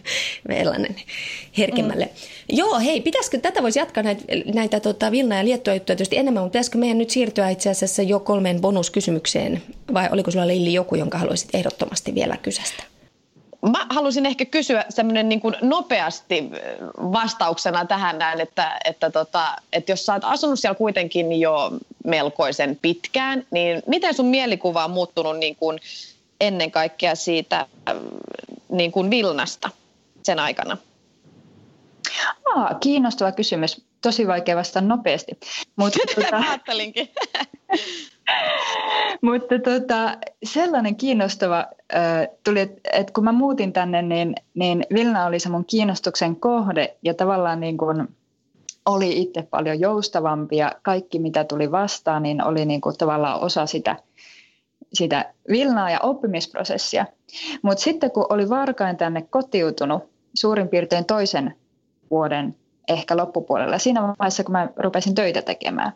sellainen 0.57 0.95
herkemmälle. 1.57 2.05
Mm. 2.05 2.57
Joo, 2.57 2.79
hei, 2.79 3.01
pitäisikö, 3.01 3.37
tätä 3.37 3.63
voisi 3.63 3.79
jatkaa 3.79 4.03
näitä, 4.03 4.23
näitä 4.53 4.79
tota, 4.79 5.11
Vilna 5.11 5.37
ja 5.37 5.45
Liettua 5.45 5.73
juttuja 5.73 5.95
tietysti 5.95 6.17
enemmän, 6.17 6.43
mutta 6.43 6.51
pitäisikö 6.51 6.77
meidän 6.77 6.97
nyt 6.97 7.09
siirtyä 7.09 7.49
itse 7.49 7.69
asiassa 7.69 8.01
jo 8.01 8.19
kolmeen 8.19 8.61
bonuskysymykseen, 8.61 9.61
vai 9.93 10.09
oliko 10.11 10.31
sulla 10.31 10.47
Lilli 10.47 10.73
joku, 10.73 10.95
jonka 10.95 11.17
haluaisit 11.17 11.49
ehdottomasti 11.53 12.15
vielä 12.15 12.37
kysästä? 12.37 12.83
Mä 13.71 13.87
halusin 13.89 14.25
ehkä 14.25 14.45
kysyä 14.45 14.85
semmoinen 14.89 15.29
niin 15.29 15.41
nopeasti 15.61 16.49
vastauksena 16.97 17.85
tähän 17.85 18.17
näin, 18.17 18.41
että, 18.41 18.79
että, 18.85 19.09
tota, 19.09 19.55
että 19.73 19.91
jos 19.91 20.05
sä 20.05 20.13
oot 20.13 20.23
asunut 20.25 20.59
siellä 20.59 20.75
kuitenkin 20.75 21.39
jo 21.39 21.71
melkoisen 22.07 22.77
pitkään, 22.81 23.45
niin 23.51 23.83
miten 23.87 24.13
sun 24.13 24.25
mielikuva 24.25 24.85
on 24.85 24.91
muuttunut 24.91 25.37
niin 25.37 25.55
kuin 25.55 25.79
ennen 26.41 26.71
kaikkea 26.71 27.15
siitä 27.15 27.65
niin 28.69 28.91
kuin 28.91 29.09
Vilnasta 29.09 29.69
sen 30.23 30.39
aikana? 30.39 30.77
Aa, 32.55 32.73
kiinnostava 32.73 33.31
kysymys. 33.31 33.85
Tosi 34.01 34.27
vaikea 34.27 34.55
vastata 34.55 34.87
nopeasti. 34.87 35.39
Mutta, 35.75 35.99
tuota, 36.15 36.37
Ajattelinkin. 36.37 37.09
mutta 39.21 39.59
tota, 39.63 40.17
sellainen 40.43 40.95
kiinnostava 40.95 41.65
äh, 41.93 42.27
tuli, 42.43 42.59
että 42.59 42.89
et 42.93 43.11
kun 43.11 43.23
mä 43.23 43.31
muutin 43.31 43.73
tänne, 43.73 44.01
niin, 44.01 44.35
niin 44.53 44.85
Vilna 44.93 45.25
oli 45.25 45.39
se 45.39 45.49
mun 45.49 45.65
kiinnostuksen 45.65 46.35
kohde 46.35 46.95
ja 47.03 47.13
tavallaan 47.13 47.59
niin 47.59 47.77
kuin 47.77 48.07
oli 48.87 49.21
itse 49.21 49.41
paljon 49.41 49.79
joustavampi 49.79 50.57
ja 50.57 50.71
kaikki 50.81 51.19
mitä 51.19 51.43
tuli 51.43 51.71
vastaan, 51.71 52.23
niin 52.23 52.43
oli 52.43 52.65
niin 52.65 52.81
kuin 52.81 52.97
tavallaan 52.97 53.39
osa 53.39 53.65
sitä, 53.65 53.95
sitä 54.93 55.33
Vilnaa 55.49 55.89
ja 55.89 55.99
oppimisprosessia. 55.99 57.05
Mutta 57.61 57.83
sitten 57.83 58.11
kun 58.11 58.25
oli 58.29 58.49
varkain 58.49 58.97
tänne 58.97 59.21
kotiutunut 59.29 60.03
suurin 60.33 60.67
piirtein 60.67 61.05
toisen 61.05 61.55
vuoden 62.11 62.55
ehkä 62.87 63.17
loppupuolella, 63.17 63.77
siinä 63.77 64.01
vaiheessa 64.01 64.43
kun 64.43 64.51
mä 64.51 64.69
rupesin 64.77 65.15
töitä 65.15 65.41
tekemään, 65.41 65.91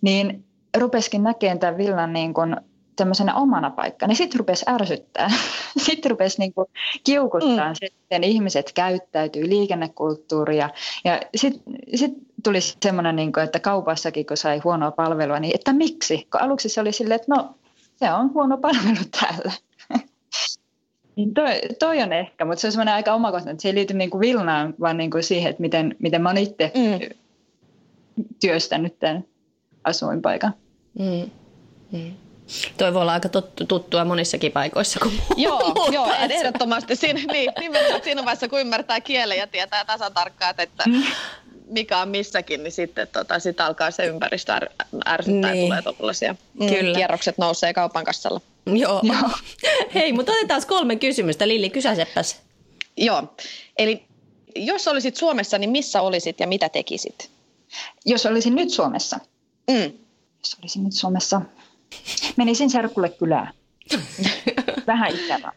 niin 0.00 0.44
rupeskin 0.78 1.22
näkemään 1.22 1.58
tämän 1.58 1.78
villan 1.78 2.12
niin 2.12 2.34
kuin 2.34 2.56
tämmöisenä 2.96 3.34
omana 3.34 3.70
paikkana, 3.70 4.08
niin 4.08 4.16
sitten 4.16 4.38
rupesi 4.38 4.64
ärsyttää. 4.68 5.30
sitten 5.86 6.10
rupesi 6.10 6.38
niin 6.38 6.54
kuin 6.54 6.66
kiukuttaa 7.04 7.68
mm. 7.68 7.74
sitten 7.74 8.24
ihmiset 8.24 8.72
käyttäytyy, 8.72 9.48
liikennekulttuuria. 9.48 10.70
Ja 11.04 11.20
sitten 11.36 11.74
sit 11.94 12.12
tuli 12.44 12.60
semmoinen, 12.60 13.16
niin 13.16 13.32
kuin, 13.32 13.44
että 13.44 13.60
kaupassakin 13.60 14.26
kun 14.26 14.36
sai 14.36 14.58
huonoa 14.58 14.90
palvelua, 14.90 15.40
niin 15.40 15.54
että 15.54 15.72
miksi? 15.72 16.28
Kun 16.32 16.40
aluksi 16.40 16.68
se 16.68 16.80
oli 16.80 16.92
silleen, 16.92 17.20
että 17.20 17.34
no 17.34 17.54
se 17.96 18.12
on 18.12 18.34
huono 18.34 18.58
palvelu 18.58 19.04
täällä. 19.20 19.52
Niin 21.16 21.34
toi, 21.34 21.60
toi 21.78 22.02
on 22.02 22.12
ehkä, 22.12 22.44
mutta 22.44 22.60
se 22.60 22.66
on 22.66 22.72
semmoinen 22.72 22.94
aika 22.94 23.14
omakohtainen, 23.14 23.52
että 23.52 23.62
se 23.62 23.68
ei 23.68 23.74
liity 23.74 23.94
niin 23.94 24.10
kuin 24.10 24.20
Vilnaan, 24.20 24.74
vaan 24.80 24.96
niin 24.96 25.10
kuin 25.10 25.22
siihen, 25.22 25.50
että 25.50 25.60
miten, 25.60 25.96
miten 25.98 26.22
mä 26.22 26.28
oon 26.28 26.38
itse 26.38 26.72
mm. 26.74 27.14
työstänyt 28.40 28.98
tämän 28.98 29.24
asuinpaikan. 29.84 30.54
Mm. 30.98 31.30
Mm. 31.92 32.14
Toi 32.78 32.94
voi 32.94 33.02
olla 33.02 33.12
aika 33.12 33.28
tuttu, 33.28 33.66
tuttua 33.66 34.04
monissakin 34.04 34.52
paikoissa 34.52 35.00
kuin 35.00 35.20
Joo, 35.36 35.88
joo 35.92 36.08
ehdottomasti. 36.30 36.96
Siinä, 36.96 37.20
niin, 37.32 37.52
siinä 38.02 38.24
vaiheessa, 38.24 38.48
kun 38.48 38.60
ymmärtää 38.60 39.00
kielen 39.00 39.38
ja 39.38 39.46
tietää 39.46 39.84
tasan 39.84 40.14
tarkkaan, 40.14 40.54
että 40.58 40.84
mm. 40.86 41.02
Mikä 41.64 41.98
on 41.98 42.08
missäkin, 42.08 42.62
niin 42.62 42.72
sitten 42.72 43.08
tota, 43.08 43.38
sit 43.38 43.60
alkaa 43.60 43.90
se 43.90 44.06
ympäristö 44.06 44.52
är, 44.52 44.68
ärsyttää 45.06 45.52
niin. 45.52 45.68
ja 45.68 45.82
tulee 45.82 45.96
tuollaisia 45.96 46.36
mm, 46.60 46.68
Kyllä. 46.68 46.96
kierrokset 46.96 47.38
nousee 47.38 47.74
kaupan 47.74 48.04
kassalla. 48.04 48.40
Joo. 48.66 49.00
joo. 49.02 49.30
Hei, 49.94 50.12
mutta 50.12 50.32
otetaan 50.32 50.62
kolme 50.66 50.96
kysymystä. 50.96 51.48
Lilli, 51.48 51.70
kysäsepäs. 51.70 52.40
Joo, 52.96 53.34
eli 53.78 54.02
jos 54.56 54.88
olisit 54.88 55.16
Suomessa, 55.16 55.58
niin 55.58 55.70
missä 55.70 56.02
olisit 56.02 56.40
ja 56.40 56.46
mitä 56.46 56.68
tekisit? 56.68 57.30
Jos 58.06 58.26
olisin 58.26 58.54
nyt 58.54 58.70
Suomessa? 58.70 59.18
Mm 59.70 59.92
jos 60.44 60.56
olisin 60.60 60.84
nyt 60.84 60.92
Suomessa, 60.92 61.40
menisin 62.36 62.70
serkulle 62.70 63.08
kylään. 63.08 63.52
Vähän 64.86 65.14
ikävä. 65.14 65.52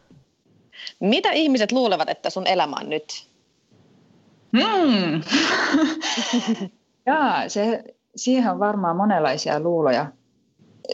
Mitä 1.00 1.32
ihmiset 1.32 1.72
luulevat, 1.72 2.10
että 2.10 2.30
sun 2.30 2.48
elämä 2.48 2.76
on 2.82 2.90
nyt? 2.90 3.28
Hmm. 4.58 5.22
Jaa, 7.06 7.50
se, 7.50 7.84
siihen 8.16 8.52
on 8.52 8.60
varmaan 8.60 8.96
monenlaisia 8.96 9.60
luuloja. 9.60 10.06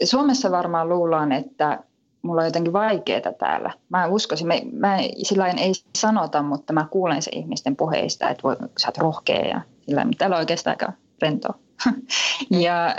Suomessa 0.04 0.50
varmaan 0.50 0.88
luullaan, 0.88 1.32
että 1.32 1.78
mulla 2.22 2.40
on 2.40 2.46
jotenkin 2.46 2.72
vaikeaa 2.72 3.32
täällä. 3.38 3.70
Mä 3.88 4.06
uskoisin, 4.06 4.46
mä, 4.46 4.54
mä 4.72 4.96
sillä 5.22 5.48
ei 5.48 5.72
sanota, 5.98 6.42
mutta 6.42 6.72
mä 6.72 6.86
kuulen 6.90 7.22
se 7.22 7.30
ihmisten 7.34 7.76
puheista, 7.76 8.30
että 8.30 8.42
voi, 8.42 8.56
sä 8.78 8.88
oot 8.88 8.98
rohkea 8.98 9.46
ja 9.46 9.60
sillä 9.86 10.06
täällä 10.18 10.36
on 10.36 10.40
oikeastaan 10.40 10.76
aika 10.80 10.92
rentoa. 11.22 11.54
ja 12.64 12.96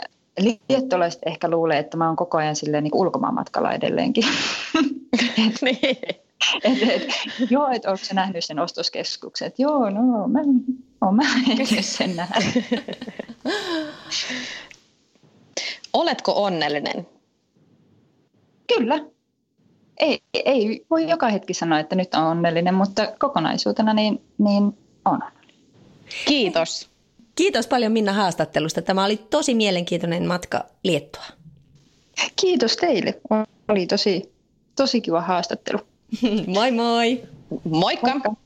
Liettolaiset 0.70 1.22
ehkä 1.26 1.50
luulee, 1.50 1.80
että 1.80 1.98
mä 1.98 2.08
oon 2.08 2.16
koko 2.16 2.38
ajan 2.38 2.56
silleen 2.56 2.84
niin 2.84 2.96
ulkomaanmatkalla 2.96 3.72
edelleenkin. 3.72 4.24
niin. 5.62 6.25
et, 6.64 6.78
et, 6.84 7.08
joo, 7.52 7.70
että 7.70 7.92
onko 7.92 8.06
se 8.06 8.14
nähnyt 8.14 8.46
sen 8.46 8.60
ostoskeskuksen? 8.60 9.48
Et, 9.48 9.60
joo, 9.60 9.90
no, 9.90 10.28
mä 10.28 10.40
oon 11.02 11.16
mä 11.16 11.24
sen 11.82 12.16
nähnyt. 12.16 12.66
Oletko 15.94 16.44
onnellinen? 16.44 17.08
Kyllä. 18.78 19.00
Ei, 19.98 20.20
ei 20.34 20.86
voi 20.90 21.10
joka 21.10 21.30
hetki 21.30 21.54
sanoa, 21.54 21.80
että 21.80 21.96
nyt 21.96 22.14
on 22.14 22.24
onnellinen, 22.24 22.74
mutta 22.74 23.08
kokonaisuutena 23.20 23.94
niin, 23.94 24.22
niin 24.38 24.78
on. 25.06 25.20
Kiitos. 26.26 26.90
Kiitos 27.36 27.68
paljon 27.68 27.92
Minna 27.92 28.14
haastattelusta. 28.14 28.82
Tämä 28.82 29.06
oli 29.06 29.18
tosi 29.18 29.54
mielenkiintoinen 29.54 30.28
matka 30.28 30.66
Liettua. 30.84 31.24
Kiitos 32.36 32.78
teille. 32.78 33.22
Oli 33.68 33.88
tosi, 33.88 34.34
tosi 34.76 35.02
kiva 35.02 35.22
haastattelu. 35.22 35.80
moi 36.56 36.72
moi. 36.72 37.22
Moikka. 37.64 38.08
Moikka. 38.08 38.46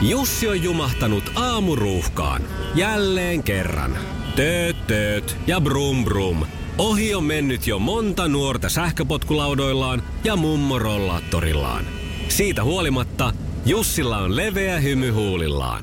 Jussi 0.00 0.48
on 0.48 0.62
jumahtanut 0.62 1.32
aamuruuhkaan. 1.34 2.42
Jälleen 2.74 3.42
kerran. 3.42 3.96
Tööt, 4.36 4.86
tööt 4.86 5.36
ja 5.46 5.60
brum 5.60 6.04
brum. 6.04 6.46
Ohi 6.78 7.14
on 7.14 7.24
mennyt 7.24 7.66
jo 7.66 7.78
monta 7.78 8.28
nuorta 8.28 8.68
sähköpotkulaudoillaan 8.68 10.02
ja 10.24 10.36
mummorollaattorillaan. 10.36 11.84
Siitä 12.28 12.64
huolimatta 12.64 13.32
Jussilla 13.66 14.18
on 14.18 14.36
leveä 14.36 14.80
hymy 14.80 15.10
huulillaan. 15.10 15.82